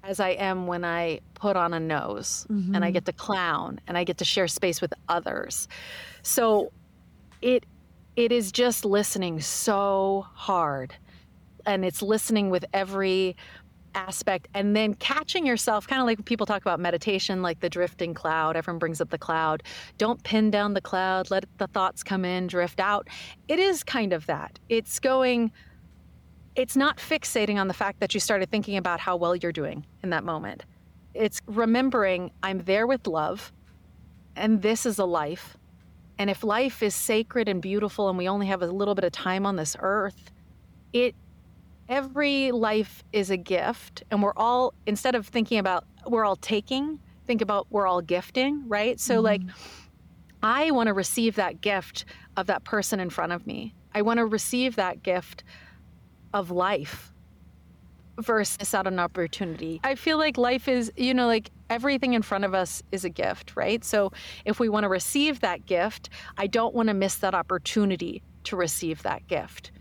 [0.09, 2.93] as I am when I put on a nose and I mm-hmm.
[2.93, 5.67] get to clown and I get to share space with others.
[6.23, 6.71] So
[7.43, 7.65] it
[8.15, 10.95] it is just listening so hard
[11.67, 13.37] and it's listening with every
[13.93, 18.13] aspect and then catching yourself kind of like people talk about meditation like the drifting
[18.13, 19.61] cloud everyone brings up the cloud.
[19.99, 23.07] Don't pin down the cloud let the thoughts come in drift out.
[23.47, 24.57] It is kind of that.
[24.69, 25.51] It's going
[26.59, 29.85] it's not fixating on the fact that you started thinking about how well you're doing
[30.03, 30.65] in that moment.
[31.13, 33.53] It's remembering I'm there with love
[34.35, 35.55] and this is a life.
[36.17, 39.13] And if life is sacred and beautiful and we only have a little bit of
[39.13, 40.31] time on this earth,
[40.91, 41.15] it
[41.87, 46.99] every life is a gift and we're all instead of thinking about we're all taking,
[47.25, 48.99] think about we're all gifting, right?
[48.99, 49.23] So mm-hmm.
[49.23, 49.41] like
[50.43, 52.03] I want to receive that gift
[52.35, 53.73] of that person in front of me.
[53.95, 55.45] I want to receive that gift
[56.33, 57.11] of life
[58.19, 59.79] versus out an opportunity.
[59.83, 63.09] I feel like life is, you know, like everything in front of us is a
[63.09, 63.83] gift, right?
[63.83, 64.11] So
[64.45, 68.55] if we want to receive that gift, I don't want to miss that opportunity to
[68.55, 69.71] receive that gift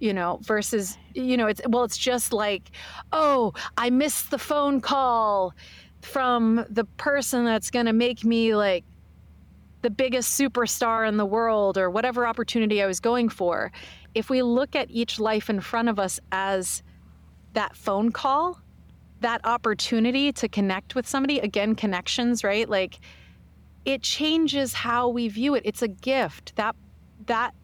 [0.00, 2.70] you know versus you know it's well it's just like
[3.12, 5.52] oh i missed the phone call
[6.02, 8.84] from the person that's going to make me like
[9.82, 13.70] the biggest superstar in the world or whatever opportunity I was going for.
[14.14, 16.82] If we look at each life in front of us as
[17.52, 18.60] that phone call,
[19.20, 22.68] that opportunity to connect with somebody, again, connections, right?
[22.68, 23.00] Like
[23.84, 25.62] it changes how we view it.
[25.64, 26.54] It's a gift.
[26.56, 26.76] That
[27.26, 27.54] that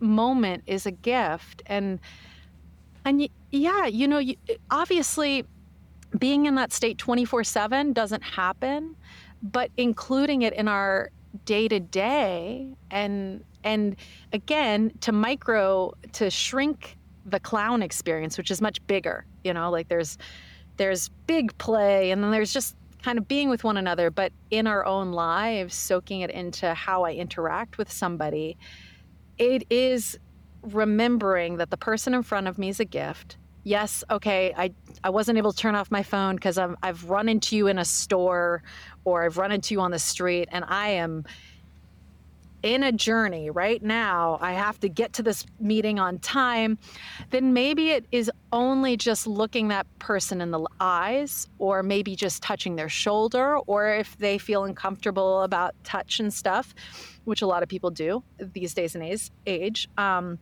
[0.00, 1.62] moment is a gift.
[1.66, 2.00] And
[3.04, 4.36] and yeah, you know, you,
[4.70, 5.44] obviously
[6.18, 8.96] being in that state 24/7 doesn't happen,
[9.42, 11.10] but including it in our
[11.44, 13.96] day to day and and
[14.32, 19.88] again to micro to shrink the clown experience which is much bigger you know like
[19.88, 20.18] there's
[20.76, 24.66] there's big play and then there's just kind of being with one another but in
[24.66, 28.56] our own lives soaking it into how i interact with somebody
[29.38, 30.18] it is
[30.62, 34.70] remembering that the person in front of me is a gift yes okay i
[35.04, 37.84] i wasn't able to turn off my phone because i've run into you in a
[37.84, 38.62] store
[39.06, 41.24] or I've run into you on the street and I am
[42.62, 46.78] in a journey right now, I have to get to this meeting on time,
[47.30, 52.42] then maybe it is only just looking that person in the eyes, or maybe just
[52.42, 56.74] touching their shoulder, or if they feel uncomfortable about touch and stuff,
[57.24, 59.88] which a lot of people do these days and age.
[59.96, 60.40] Um,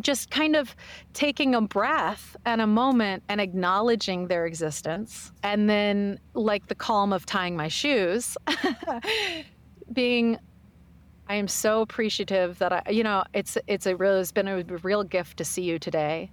[0.00, 0.74] just kind of
[1.12, 5.32] taking a breath and a moment and acknowledging their existence.
[5.42, 8.36] And then, like the calm of tying my shoes,
[9.92, 10.38] being,
[11.28, 14.62] I am so appreciative that I, you know, it's, it's a real, it's been a
[14.62, 16.30] real gift to see you today.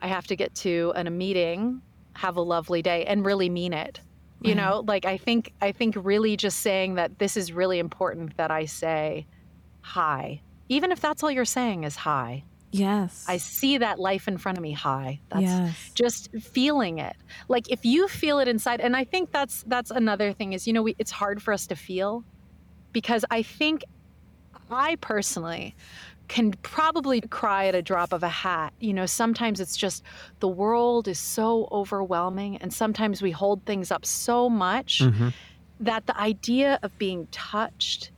[0.00, 1.80] I have to get to an, a meeting,
[2.14, 4.00] have a lovely day, and really mean it.
[4.42, 4.56] You right.
[4.56, 8.50] know, like I think, I think really just saying that this is really important that
[8.50, 9.26] I say
[9.80, 12.44] hi, even if that's all you're saying is hi.
[12.72, 13.24] Yes.
[13.28, 15.20] I see that life in front of me hi.
[15.30, 15.90] That's yes.
[15.94, 17.16] just feeling it.
[17.48, 20.72] Like if you feel it inside and I think that's that's another thing is you
[20.72, 22.24] know we, it's hard for us to feel
[22.92, 23.84] because I think
[24.70, 25.74] I personally
[26.28, 28.72] can probably cry at a drop of a hat.
[28.80, 30.02] You know, sometimes it's just
[30.40, 35.28] the world is so overwhelming and sometimes we hold things up so much mm-hmm.
[35.80, 38.10] that the idea of being touched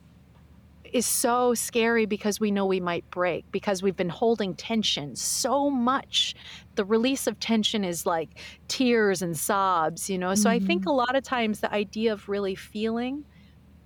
[0.92, 5.70] is so scary because we know we might break because we've been holding tension so
[5.70, 6.34] much.
[6.74, 8.30] The release of tension is like
[8.68, 10.34] tears and sobs, you know?
[10.34, 10.64] So mm-hmm.
[10.64, 10.90] I think mm-hmm.
[10.90, 13.24] a lot of times the idea of really feeling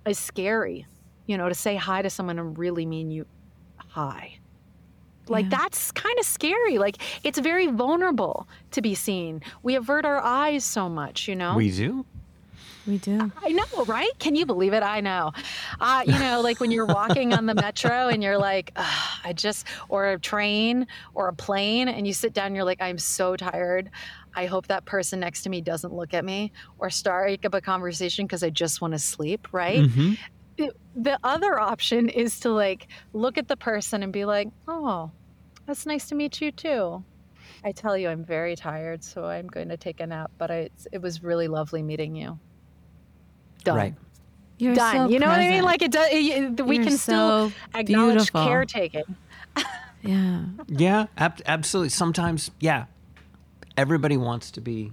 [0.07, 0.87] is scary,
[1.27, 3.27] you know, to say hi to someone and really mean you
[3.77, 4.39] hi.
[5.29, 5.59] Like yeah.
[5.59, 6.79] that's kind of scary.
[6.79, 9.41] Like it's very vulnerable to be seen.
[9.63, 11.55] We avert our eyes so much, you know?
[11.55, 12.05] We do.
[12.87, 13.31] We do.
[13.41, 14.11] I know, right?
[14.19, 14.83] Can you believe it?
[14.83, 15.33] I know.
[15.81, 19.69] Uh, you know, like when you're walking on the metro and you're like, I just,
[19.89, 23.37] or a train or a plane, and you sit down and you're like, I'm so
[23.37, 23.89] tired.
[24.35, 27.61] I hope that person next to me doesn't look at me or start up a
[27.61, 29.85] conversation because I just want to sleep, right?
[29.85, 30.67] Mm-hmm.
[30.97, 35.11] The other option is to like look at the person and be like, oh,
[35.67, 37.05] that's nice to meet you too.
[37.65, 40.71] I tell you, I'm very tired, so I'm going to take a nap, but I,
[40.91, 42.41] it was really lovely meeting you
[43.63, 43.77] done.
[43.77, 43.95] Right.
[44.63, 44.95] You're done.
[44.95, 45.43] So you know present.
[45.43, 45.65] what I mean?
[45.65, 46.09] Like it does.
[46.11, 48.45] It, we You're can so still acknowledge beautiful.
[48.45, 49.17] caretaking.
[50.03, 50.45] yeah.
[50.69, 51.07] Yeah.
[51.17, 51.89] Ab- absolutely.
[51.89, 52.87] Sometimes, yeah.
[53.77, 54.93] Everybody wants to be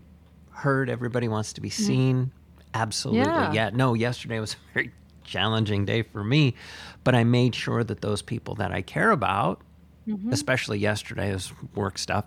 [0.52, 0.90] heard.
[0.90, 2.32] Everybody wants to be seen.
[2.74, 3.22] Absolutely.
[3.22, 3.54] Yeah.
[3.54, 3.70] yeah.
[3.72, 3.94] No.
[3.94, 4.92] Yesterday was a very
[5.24, 6.56] challenging day for me,
[7.04, 9.62] but I made sure that those people that I care about,
[10.08, 10.34] mm-hmm.
[10.34, 12.26] especially yesterday's work stuff,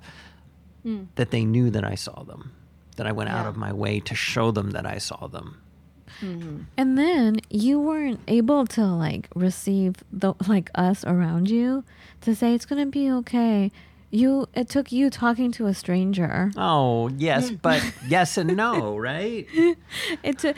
[0.87, 1.09] mm.
[1.17, 2.53] that they knew that I saw them.
[2.97, 3.41] That I went yeah.
[3.41, 5.63] out of my way to show them that I saw them
[6.23, 6.63] Mm-hmm.
[6.77, 11.85] And then you weren't able to like receive the like us around you
[12.23, 13.71] to say it's gonna be okay.
[14.11, 16.53] You it took you talking to a stranger.
[16.57, 19.47] Oh yes, but yes and no, right?
[20.23, 20.57] It took.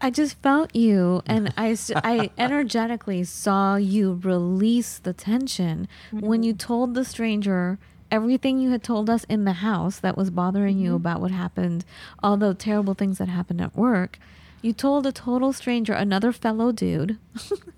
[0.00, 6.26] I just felt you, and I I energetically saw you release the tension mm-hmm.
[6.26, 7.78] when you told the stranger
[8.10, 10.84] everything you had told us in the house that was bothering mm-hmm.
[10.84, 11.84] you about what happened,
[12.22, 14.18] all the terrible things that happened at work
[14.62, 17.18] you told a total stranger, another fellow dude.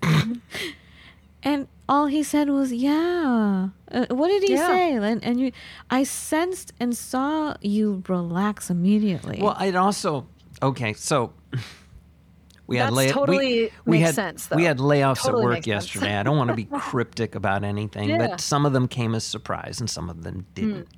[1.43, 4.67] and all he said was, "Yeah." Uh, what did he yeah.
[4.67, 4.93] say?
[4.93, 5.51] And, and you,
[5.89, 9.39] I sensed and saw you relax immediately.
[9.41, 10.27] Well, I'd also
[10.61, 10.93] okay.
[10.93, 11.33] So
[12.67, 14.47] we That's had lay- totally we, we had, sense.
[14.47, 14.55] Though.
[14.55, 16.15] We had layoffs totally at work yesterday.
[16.15, 18.17] I don't want to be cryptic about anything, yeah.
[18.17, 20.87] but some of them came as surprise and some of them didn't.
[20.87, 20.95] Mm.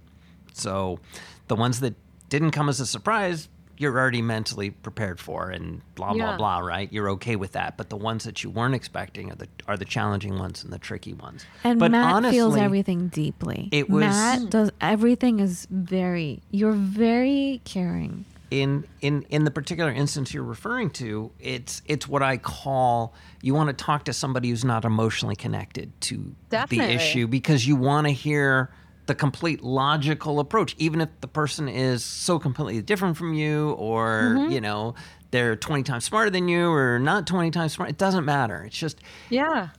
[0.53, 0.99] So
[1.47, 1.95] the ones that
[2.29, 6.37] didn't come as a surprise, you're already mentally prepared for and blah blah Yeah.
[6.37, 6.91] blah, right?
[6.91, 7.77] You're okay with that.
[7.77, 10.79] But the ones that you weren't expecting are the are the challenging ones and the
[10.79, 11.45] tricky ones.
[11.63, 13.69] And but Matt honestly, feels everything deeply.
[13.71, 16.41] it was- Matt does everything is very.
[16.51, 18.25] You're very caring.
[18.49, 23.53] in in in the particular instance you're referring to, it's it's what I call you
[23.53, 26.87] want to talk to somebody who's not emotionally connected to Definitely.
[26.87, 28.71] the issue because you want to hear
[29.07, 34.35] the complete logical approach, even if the person is so completely different from you, or
[34.37, 34.51] Mm-hmm.
[34.51, 34.95] you know
[35.31, 37.89] they're 20 times smarter than you, or not 20 times smart.
[37.89, 38.63] It doesn't matter.
[38.65, 38.99] It's just
[39.29, 39.69] Yeah.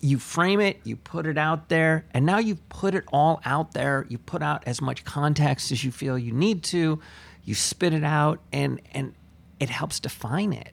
[0.00, 3.72] you frame it, you put it out there, and now you've put it all out
[3.72, 4.06] there.
[4.08, 7.00] You put out as much context as you feel you need to.
[7.44, 9.14] You spit it out, and and
[9.58, 10.72] it helps define it.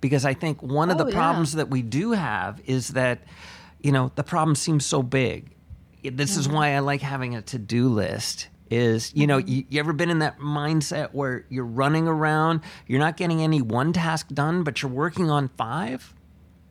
[0.00, 1.14] Because I think one of the Oh, yeah.
[1.14, 3.22] problems that we do have is that,
[3.80, 5.50] you know, the problem seems so big.
[6.02, 6.56] This is mm-hmm.
[6.56, 8.48] why I like having a to-do list.
[8.70, 9.48] Is you know mm-hmm.
[9.48, 13.60] you, you ever been in that mindset where you're running around, you're not getting any
[13.60, 16.14] one task done, but you're working on five?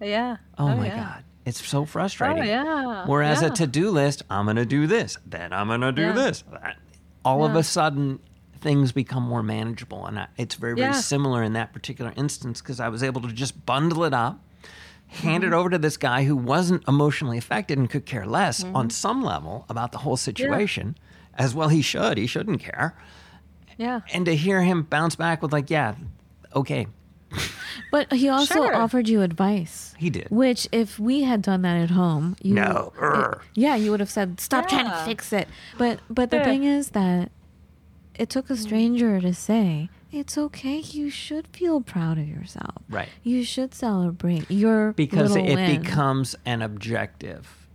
[0.02, 0.38] Yeah.
[0.58, 0.96] Oh, oh my yeah.
[0.96, 1.24] God.
[1.46, 2.44] It's so frustrating.
[2.44, 3.06] Oh, yeah.
[3.06, 6.04] Whereas a to do list, I'm going to do this, then I'm going to do
[6.04, 6.12] Yeah.
[6.14, 6.44] this.
[7.26, 8.20] All of a sudden,
[8.62, 10.06] things become more manageable.
[10.06, 11.00] And I, it's very, very Yeah.
[11.00, 14.44] similar in that particular instance because I was able to just bundle it up,
[15.10, 15.54] hand Mm-hmm.
[15.54, 18.76] it over to this guy who wasn't emotionally affected and could care less Mm-hmm.
[18.76, 20.96] on some level about the whole situation.
[21.36, 22.18] As well, he should.
[22.18, 22.96] He shouldn't care.
[23.78, 24.02] Yeah.
[24.14, 25.96] And to hear him bounce back with, like, yeah,
[26.56, 26.88] okay,
[27.92, 28.76] But he also Sure.
[28.76, 29.96] offered you advice.
[29.98, 30.28] he did.
[30.30, 32.92] Which, if we had done that at home, you, No.
[33.00, 33.40] Urgh.
[33.54, 35.48] yeah, you would have said, "Stop trying to fix it."
[35.78, 36.44] But, but the Yeah.
[36.44, 37.32] thing is that
[38.16, 40.78] it took a stranger to say, "It's okay.
[40.80, 42.76] You should feel proud of yourself.
[42.90, 43.10] Right.
[43.24, 47.68] You should celebrate your because it win." becomes an objective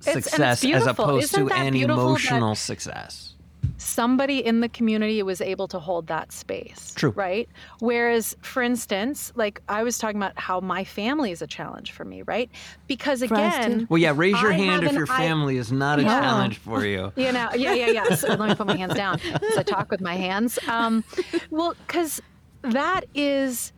[0.00, 3.34] It's- it's success as opposed Isn't to an beautiful that- emotional success.
[3.76, 6.92] Somebody in the community was able to hold that space.
[6.96, 7.10] True.
[7.10, 7.48] Right.
[7.80, 12.04] Whereas, for instance, like I was talking about how my family is a challenge for
[12.04, 12.50] me, right?
[12.88, 15.56] Because For us again, Well, yeah, raise your I hand if haven't- your I- family
[15.58, 16.20] is not a Yeah.
[16.20, 17.12] challenge for you.
[17.16, 18.14] you know, yeah, yeah, yeah.
[18.14, 20.58] So let me put my hands down as I talk with my hands.
[20.68, 21.04] Um,
[21.50, 22.20] well, because
[22.62, 23.72] that is,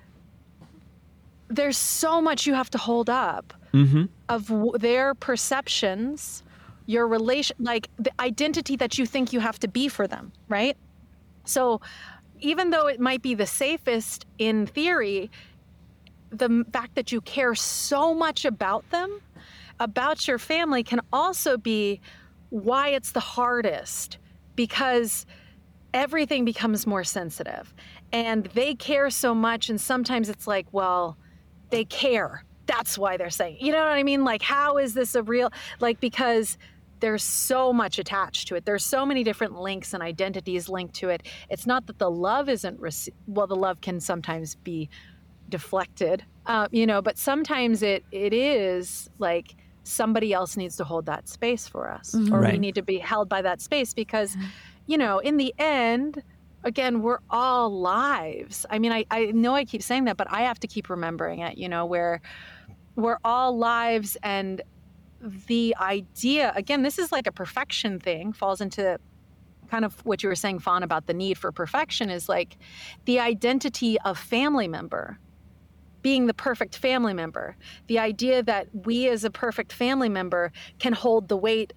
[1.48, 4.06] there's so much you have to hold up Mm-hmm.
[4.28, 6.42] of w- their perceptions,
[6.91, 10.76] your relation, like the identity that you think you have to be for them, right?
[11.45, 11.80] So
[12.41, 15.30] even though it might be the safest in theory,
[16.30, 19.20] the fact that you care so much about them,
[19.78, 22.01] about your family, can also be
[22.49, 24.18] why it's the hardest
[24.57, 25.26] because
[25.95, 27.72] everything becomes more sensitive
[28.12, 29.70] and they care so much.
[29.70, 31.16] And sometimes it's like, well,
[31.70, 32.45] they care.
[32.66, 34.24] That's why they're saying, you know what I mean?
[34.24, 36.59] Like, how is this a real, like, because
[37.01, 38.64] there's so much attached to it.
[38.64, 41.22] There's so many different links and identities linked to it.
[41.48, 44.88] It's not that the love isn't, rece- well, the love can sometimes be
[45.48, 51.07] deflected, uh, you know, but sometimes it it is like somebody else needs to hold
[51.07, 54.36] that space for us, or we need to be held by that space because,
[54.86, 56.22] you know, in the end,
[56.62, 58.64] again, we're all lives.
[58.70, 61.40] I mean, I, I know I keep saying that, but I have to keep remembering
[61.40, 62.20] it, you know, where
[62.94, 64.61] we're all lives and
[65.20, 68.98] the idea again this is like a perfection thing falls into
[69.68, 72.56] kind of what you were saying fawn about the need for perfection is like
[73.04, 75.18] the identity of family member
[76.02, 77.56] being the perfect family member
[77.86, 81.72] the idea that we as a perfect family member can hold the weight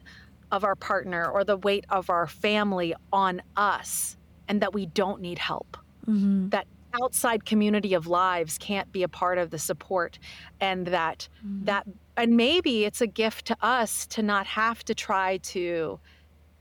[0.52, 4.18] of our partner or the weight of our family on us
[4.48, 5.78] and that we don't need help
[6.08, 6.52] Mhm.
[6.52, 6.68] that
[7.02, 10.20] outside community of lives can't be a part of the support
[10.60, 11.28] and that
[11.62, 16.00] that and maybe it's a gift to us to not have to try to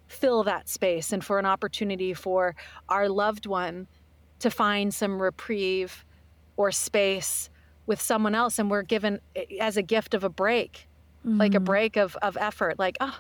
[0.07, 2.55] fill that space and for an opportunity for
[2.89, 3.87] our loved one
[4.39, 6.05] to find some reprieve
[6.57, 7.49] or space
[7.87, 10.87] with someone else and we're given eh, as a gift of a break
[11.25, 13.19] like a break of, of effort like oh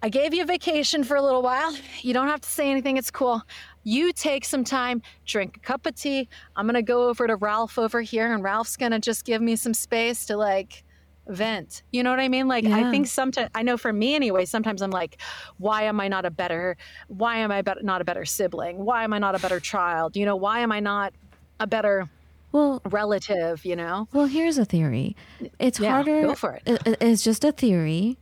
[0.00, 1.74] I gave you a vacation for a little while.
[2.02, 2.98] You don't have to say anything.
[2.98, 3.42] It's cool.
[3.82, 6.28] You take some time, drink a cup of tea.
[6.54, 9.42] I'm going to go over to Ralph over here, and Ralph's going to just give
[9.42, 10.84] me some space to like
[11.28, 11.82] vent.
[11.92, 12.48] You know what I mean?
[12.48, 15.20] Like, I think sometimes, I know for me anyway, sometimes I'm like,
[15.58, 16.76] why am I not a better,
[17.08, 18.78] why am I bet- not a better sibling?
[18.78, 20.16] Why am I not a better child?
[20.16, 21.12] You know, why am I not
[21.60, 22.08] a better
[22.52, 23.64] Well, relative?
[23.64, 24.08] You know?
[24.12, 25.16] well, here's a theory.
[25.58, 26.22] It's Yeah, harder.
[26.22, 26.80] go for it.
[26.86, 28.16] it- It's just a theory,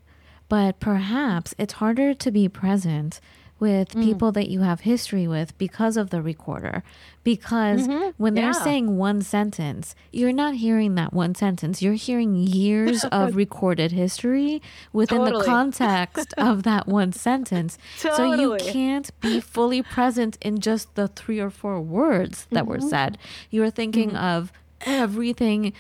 [0.49, 3.21] but perhaps it's harder to be present
[3.59, 4.05] with Mm.
[4.05, 6.83] people that you have history with because of the recorder.
[7.25, 7.89] Because
[8.19, 8.65] when they're Mm-hmm.
[8.65, 11.81] Saying one sentence, you're not hearing that one sentence.
[11.83, 17.79] You're hearing years of recorded history within the context of that one sentence.
[17.97, 22.77] So you can't be fully present in just the three or four words that were
[22.79, 22.89] Mm-hmm.
[22.89, 23.19] said.
[23.51, 24.53] You're thinking of
[24.83, 25.73] everything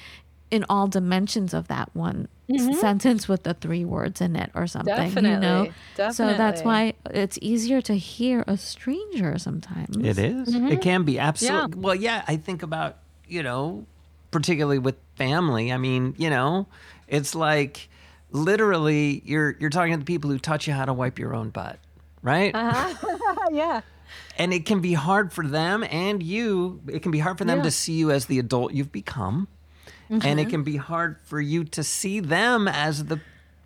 [0.51, 4.67] in all dimensions of that one s- sentence with the three words in it or
[4.67, 5.13] something.
[5.17, 5.69] You know?
[5.97, 6.15] Definitely.
[6.15, 9.97] So that's why it's easier to hear a stranger sometimes.
[9.97, 10.55] It is.
[10.55, 11.59] It can be absolutely.
[11.73, 11.81] Mm-hmm.
[11.81, 11.85] Yeah.
[11.87, 12.25] Well, yeah.
[12.29, 13.85] I think about you know,
[14.31, 15.73] particularly with family.
[15.73, 16.69] I mean, you know,
[17.09, 17.89] it's like
[18.31, 21.51] literally you're you're talking to the people who taught you how to wipe your own
[21.51, 21.79] butt,
[22.23, 22.53] right?
[23.51, 23.81] yeah.
[24.39, 26.81] And it can be hard for them and you.
[26.87, 27.65] It can be hard for them Yeah.
[27.65, 29.49] to see you as the adult you've become,
[30.09, 30.39] and Mm-hmm.
[30.39, 33.21] it can be hard for you to see them as the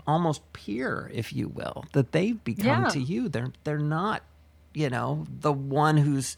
[0.07, 2.89] almost peer, if you will, that they've become Yeah.
[2.91, 3.29] to you.
[3.29, 4.23] They're they're not,
[4.75, 6.37] you know, the one who's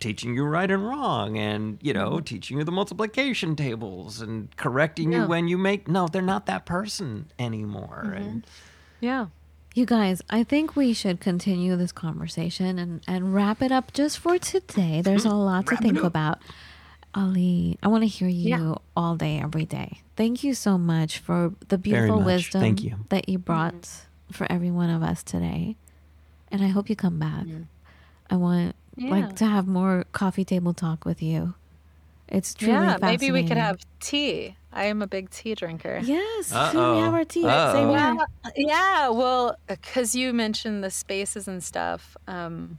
[0.00, 5.06] teaching you right and wrong and you know teaching you the multiplication tables and correcting
[5.06, 5.12] Mm-hmm.
[5.12, 5.22] Yeah.
[5.22, 8.44] you when you make no they're not that person anymore and
[9.00, 9.26] Yeah.
[9.76, 14.18] You guys, I think we should continue this conversation and, and wrap it up just
[14.20, 15.00] for today.
[15.00, 16.38] There's a lot to think about.
[17.14, 18.74] Ali, I want to hear you Yeah.
[18.96, 20.02] all day, every day.
[20.16, 22.96] Thank you so much for the beautiful wisdom Thank you.
[23.08, 23.88] that you brought
[24.32, 25.76] for every one of us today.
[26.50, 27.46] And I hope you come back.
[28.30, 29.10] I want Yeah.
[29.10, 31.54] like to have more coffee table talk with you.
[32.28, 32.96] It's truly yeah.
[33.00, 34.56] Maybe we could have tea.
[34.72, 36.00] I am a big tea drinker.
[36.02, 37.00] Yes, see, we Uh-oh.
[37.00, 37.44] have our tea.
[37.44, 37.72] Uh-oh.
[37.74, 37.98] Same here.
[37.98, 39.08] Yeah, yeah.
[39.10, 42.78] Well, because you mentioned the spaces and stuff, um,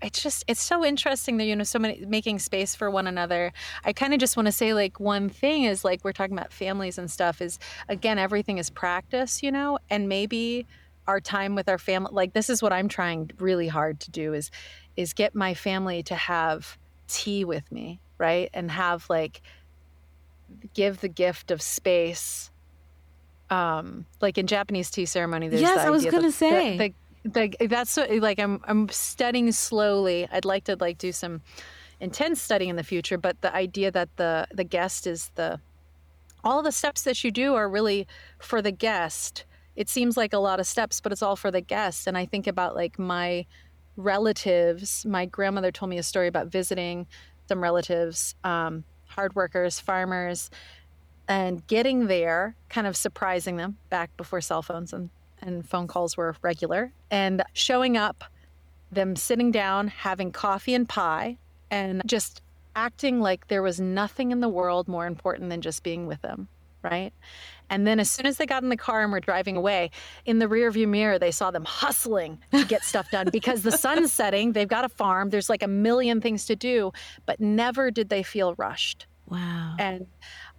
[0.00, 3.52] it's just it's so interesting that you know so many making space for one another.
[3.84, 6.52] I kind of just want to say like one thing is like we're talking about
[6.52, 10.66] families and stuff is again everything is practice, you know, and maybe
[11.06, 14.34] our time with our family like this is what I'm trying really hard to do
[14.34, 14.50] is
[14.96, 16.78] is get my family to have
[17.08, 18.50] tea with me, right?
[18.54, 19.42] And have like
[20.74, 22.50] give the gift of space
[23.50, 26.72] um like in japanese tea ceremony there's Yes, I was gonna say.
[26.72, 26.94] the, the,
[27.32, 30.28] the, that's what, like i'm i'm studying slowly.
[30.30, 31.42] I'd like to like do some
[32.00, 35.60] intense studying in the future but the idea that the the guest is the
[36.44, 38.06] all the steps that you do are really
[38.38, 39.44] for the guest.
[39.74, 42.06] It seems like a lot of steps but it's all for the guest.
[42.06, 43.46] And i think about like my
[43.96, 45.04] relatives.
[45.04, 47.06] My grandmother told me a story about visiting
[47.48, 50.50] some relatives um, hard workers farmers
[51.26, 55.10] and getting there kind of surprising them back before cell phones and,
[55.42, 58.24] and phone calls were regular and showing up
[58.90, 61.36] them sitting down having coffee and pie
[61.70, 62.42] and just
[62.74, 66.48] acting like there was nothing in the world more important than just being with them
[66.82, 67.12] right
[67.70, 69.90] and then as soon as they got in the car and were driving away
[70.24, 74.12] in the rearview mirror they saw them hustling to get stuff done because the sun's
[74.12, 76.92] setting they've got a farm there's like a million things to do
[77.26, 79.74] but never did they feel rushed Wow.
[79.78, 80.06] and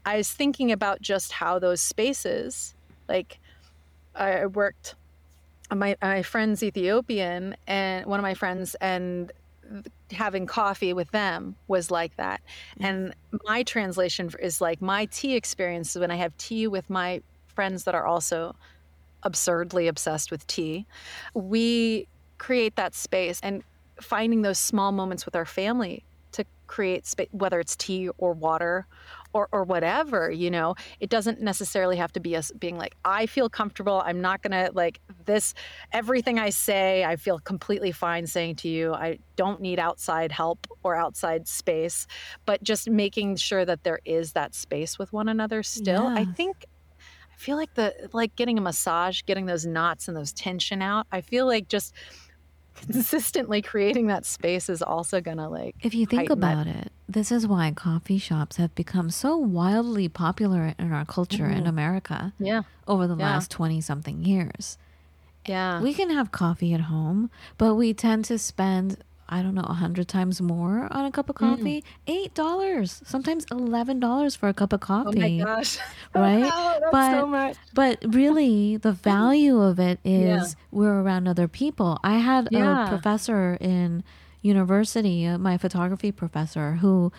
[0.05, 2.75] I was thinking about just how those spaces,
[3.07, 3.38] like
[4.19, 4.95] I worked,
[5.73, 9.31] my my friend's Ethiopian, and one of my friends, and
[10.11, 12.41] having coffee with them was like that.
[12.73, 12.85] Mm-hmm.
[12.85, 13.15] And
[13.45, 17.83] my translation is like my tea experience is when I have tea with my friends
[17.83, 18.55] that are also
[19.23, 20.85] absurdly obsessed with tea.
[21.33, 22.07] We
[22.37, 23.63] create that space and
[24.01, 28.87] finding those small moments with our family to create space, whether it's tea or water
[29.33, 33.25] or, or whatever, you know, it doesn't necessarily have to be us being like, I
[33.25, 34.01] feel comfortable.
[34.05, 35.53] I'm not going to like this,
[35.91, 38.93] everything I say, I feel completely fine saying to you.
[38.93, 42.07] I don't need outside help or outside space,
[42.45, 46.07] but just making sure that there is that space with one another still.
[46.07, 46.65] I think
[47.31, 51.07] I feel like the like getting a massage, getting those knots and those tension out.
[51.11, 51.93] I feel like just
[52.81, 56.91] consistently creating that space is also gonna like If you think heighten that- about it,
[57.07, 62.33] this is why coffee shops have become so wildly popular in our culture in America
[62.39, 63.21] yeah over the Mm-hmm.
[63.21, 63.31] Yeah.
[63.33, 64.77] last 20 something years.
[65.47, 68.97] yeah We can have coffee at home, but we tend to spend,
[69.31, 71.39] I don't know, a hundred times more on a cup of Mm.
[71.39, 71.83] coffee.
[72.07, 75.41] Eight dollars, sometimes eleven dollars for a cup of coffee.
[75.41, 75.77] oh my gosh
[76.15, 76.49] Right?
[76.51, 80.63] Oh, that's But- so much But really, the value of it is Yeah.
[80.71, 81.99] we're around other people.
[82.03, 82.85] I had Yeah.
[82.85, 84.03] a professor in
[84.41, 87.11] university, uh, my photography professor, who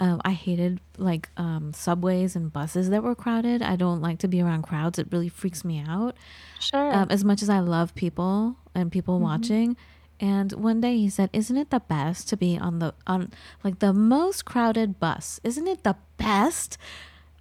[0.00, 3.62] um, I hated like um, subways and buses that were crowded.
[3.62, 4.98] I don't like to be around crowds.
[4.98, 6.16] It really freaks me out.
[6.58, 9.24] sure Um, as much as I love people and people Mm-hmm.
[9.24, 9.76] watching.
[10.24, 13.28] And one day he said, "Isn't it the best to be on the on
[13.62, 15.38] like the most crowded bus?
[15.44, 16.78] Isn't it the best?"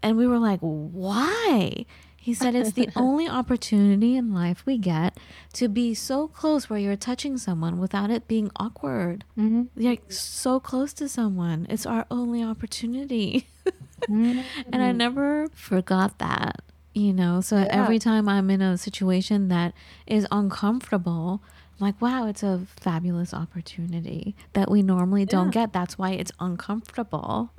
[0.04, 1.86] And we were like, "Why?"
[2.18, 5.18] He said it's the only opportunity in life we get
[5.60, 9.24] to be so close where you're touching someone without it being awkward.
[9.38, 9.64] Mm-hmm.
[9.76, 11.68] Like so close to someone.
[11.70, 13.48] It's our only opportunity.
[14.10, 14.44] and
[14.84, 16.62] I never forgot that,
[16.94, 17.40] you know.
[17.42, 17.68] So Yeah.
[17.72, 19.74] every time I'm in a situation that
[20.08, 21.42] is uncomfortable,
[21.80, 25.64] I'm like, wow, it's a fabulous opportunity that we normally don't Yeah.
[25.64, 25.74] get.
[25.74, 27.52] That's why it's uncomfortable.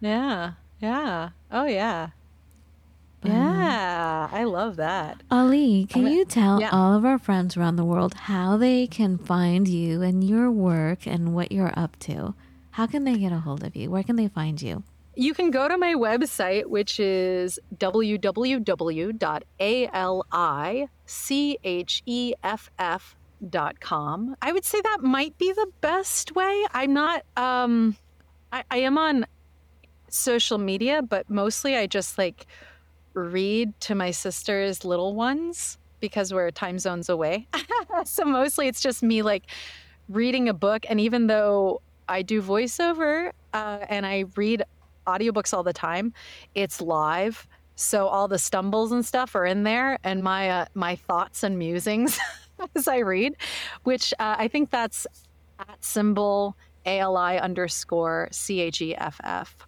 [0.00, 0.52] Yeah.
[0.80, 1.30] Yeah.
[1.50, 2.08] Oh yeah.
[3.22, 4.28] Um, Yeah.
[4.30, 5.22] I love that.
[5.30, 6.68] Ali, can you tell yeah.
[6.72, 11.06] all of our friends around the world how they can find you and your work
[11.06, 12.34] and what you're up to?
[12.72, 13.90] How can they get a hold of you?
[13.90, 14.82] Where can they find you?
[15.16, 17.58] You can go to my website, which is
[23.44, 24.36] www.alicheff.com.
[24.42, 26.64] I would say that might be the best way.
[26.72, 27.96] I'm not, um,
[28.52, 29.26] I, I am on
[30.08, 32.46] social media, but mostly I just like
[33.14, 37.46] read to my sister's little ones because we're time zones away.
[38.04, 39.44] so mostly it's just me like
[40.08, 40.84] reading a book.
[40.88, 44.64] And even though I do voiceover uh, and I read
[45.06, 46.12] audiobooks all the time,
[46.54, 47.46] it's live.
[47.76, 51.58] So all the stumbles and stuff are in there, and my uh, my thoughts and
[51.58, 52.20] musings
[52.76, 53.36] as I read,
[53.84, 55.06] which uh, I think that's
[55.58, 56.56] at symbol
[56.86, 59.66] ali underscore c h e f f.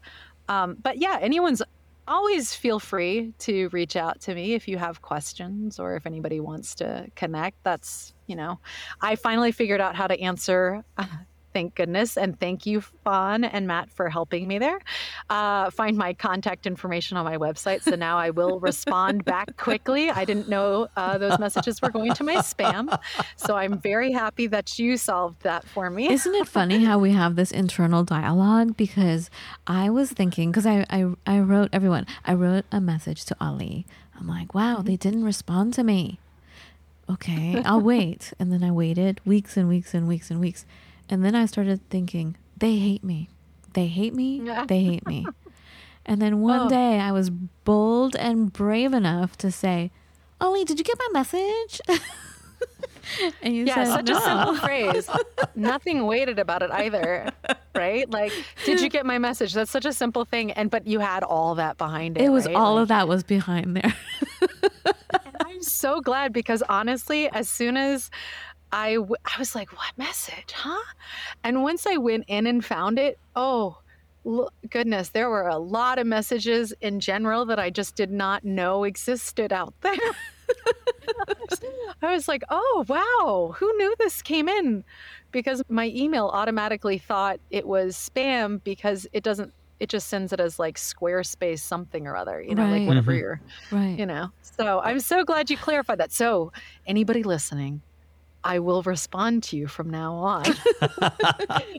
[0.48, 1.62] Um, but yeah, anyone's
[2.08, 6.40] always feel free to reach out to me if you have questions or if anybody
[6.40, 7.62] wants to connect.
[7.64, 8.58] That's you know,
[9.00, 10.84] I finally figured out how to answer.
[11.56, 12.18] Thank goodness.
[12.18, 14.78] And thank you, Fawn and Matt, for helping me there.
[15.30, 17.80] Uh, find my contact information on my website.
[17.80, 20.10] So now I will respond back quickly.
[20.10, 22.94] I didn't know uh, those messages were going to my spam.
[23.36, 26.12] So I'm very happy that you solved that for me.
[26.12, 28.76] Isn't it funny how we have this internal dialogue?
[28.76, 29.30] Because
[29.66, 33.86] I was thinking, because I, I, I wrote everyone, I wrote a message to Ali.
[34.20, 36.18] I'm like, wow, they didn't respond to me.
[37.08, 38.34] Okay, I'll wait.
[38.38, 40.66] And then I waited weeks and weeks and weeks and weeks.
[41.08, 43.28] And then I started thinking, they hate me.
[43.74, 44.40] They hate me.
[44.68, 45.28] They hate me.
[46.04, 46.68] And then one Oh.
[46.68, 49.90] day I was bold and brave enough to say,
[50.40, 51.80] Ali, did you get my message?
[53.42, 55.08] and you Yeah, said, such a simple phrase.
[55.54, 57.32] Nothing weighted about it either,
[57.74, 58.08] right?
[58.10, 58.32] Like,
[58.64, 59.52] did you get my message?
[59.54, 62.24] That's such a simple thing, and but you had all that behind it.
[62.24, 62.54] It was right?
[62.56, 63.94] all Like, of that was behind there.
[65.44, 68.10] I'm so glad because honestly, as soon as
[68.72, 70.82] I w- I was like, what message, huh?
[71.44, 73.78] And once I went in and found it, oh.
[74.26, 78.44] l- Goodness, there were a lot of messages in general that I just did not
[78.44, 79.94] know existed out there.
[82.02, 84.84] I was like, oh, wow, who knew this came in?
[85.32, 90.40] Because my email automatically thought it was spam because it doesn't, it just sends it
[90.40, 92.80] as like Squarespace something or other, you know, Right.
[92.80, 93.18] like whatever Mhm.
[93.18, 93.40] you're,
[93.70, 93.98] right.
[93.98, 94.30] you know.
[94.42, 96.12] So I'm so glad you clarified that.
[96.12, 96.52] So,
[96.86, 97.82] anybody listening,
[98.46, 100.44] I will respond to you from now on.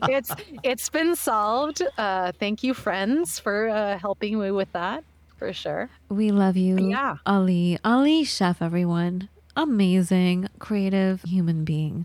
[0.08, 0.30] it's
[0.62, 1.82] it's been solved.
[1.96, 5.02] Uh, thank you, friends, for uh, helping me with that
[5.38, 5.88] for sure.
[6.10, 6.76] We love you.
[6.78, 7.16] Yeah.
[7.24, 7.78] Ali.
[7.84, 9.30] Ali Cheff, everyone.
[9.56, 12.04] Amazing, creative human being.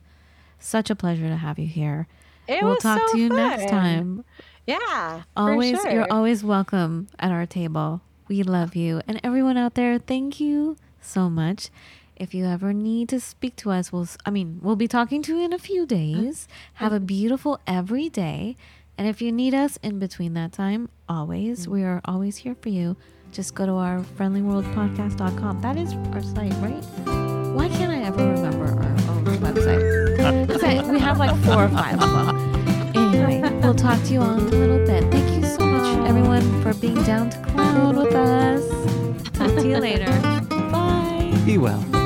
[0.60, 2.08] Such a pleasure to have you here.
[2.48, 4.24] It we'll talk so to you next time.
[4.66, 5.92] Yeah, Always sure.
[5.92, 8.02] you're always welcome at our table.
[8.30, 9.02] We love you.
[9.10, 11.70] And everyone out there, thank you so much.
[12.16, 15.36] If you ever need to speak to us, we'll I mean, we'll be talking to
[15.36, 16.48] you in a few days.
[16.50, 18.56] Uh, have a beautiful every day.
[18.98, 21.72] And if you need us in between that time, always, mm.
[21.72, 22.96] we are always here for you.
[23.32, 25.62] Just go to our friendlyworldpodcast.com.
[25.62, 26.84] That is our site, right?
[27.56, 30.50] Why can't I ever remember our own website?
[30.52, 32.54] Okay, we have like four or five of them.
[32.96, 35.04] Anyway, we'll talk to you all in a little bit.
[35.12, 38.64] Thank you so much, everyone, for being down to clown with us.
[39.32, 40.12] Talk to you later.
[40.72, 41.34] Bye.
[41.46, 42.03] Be well.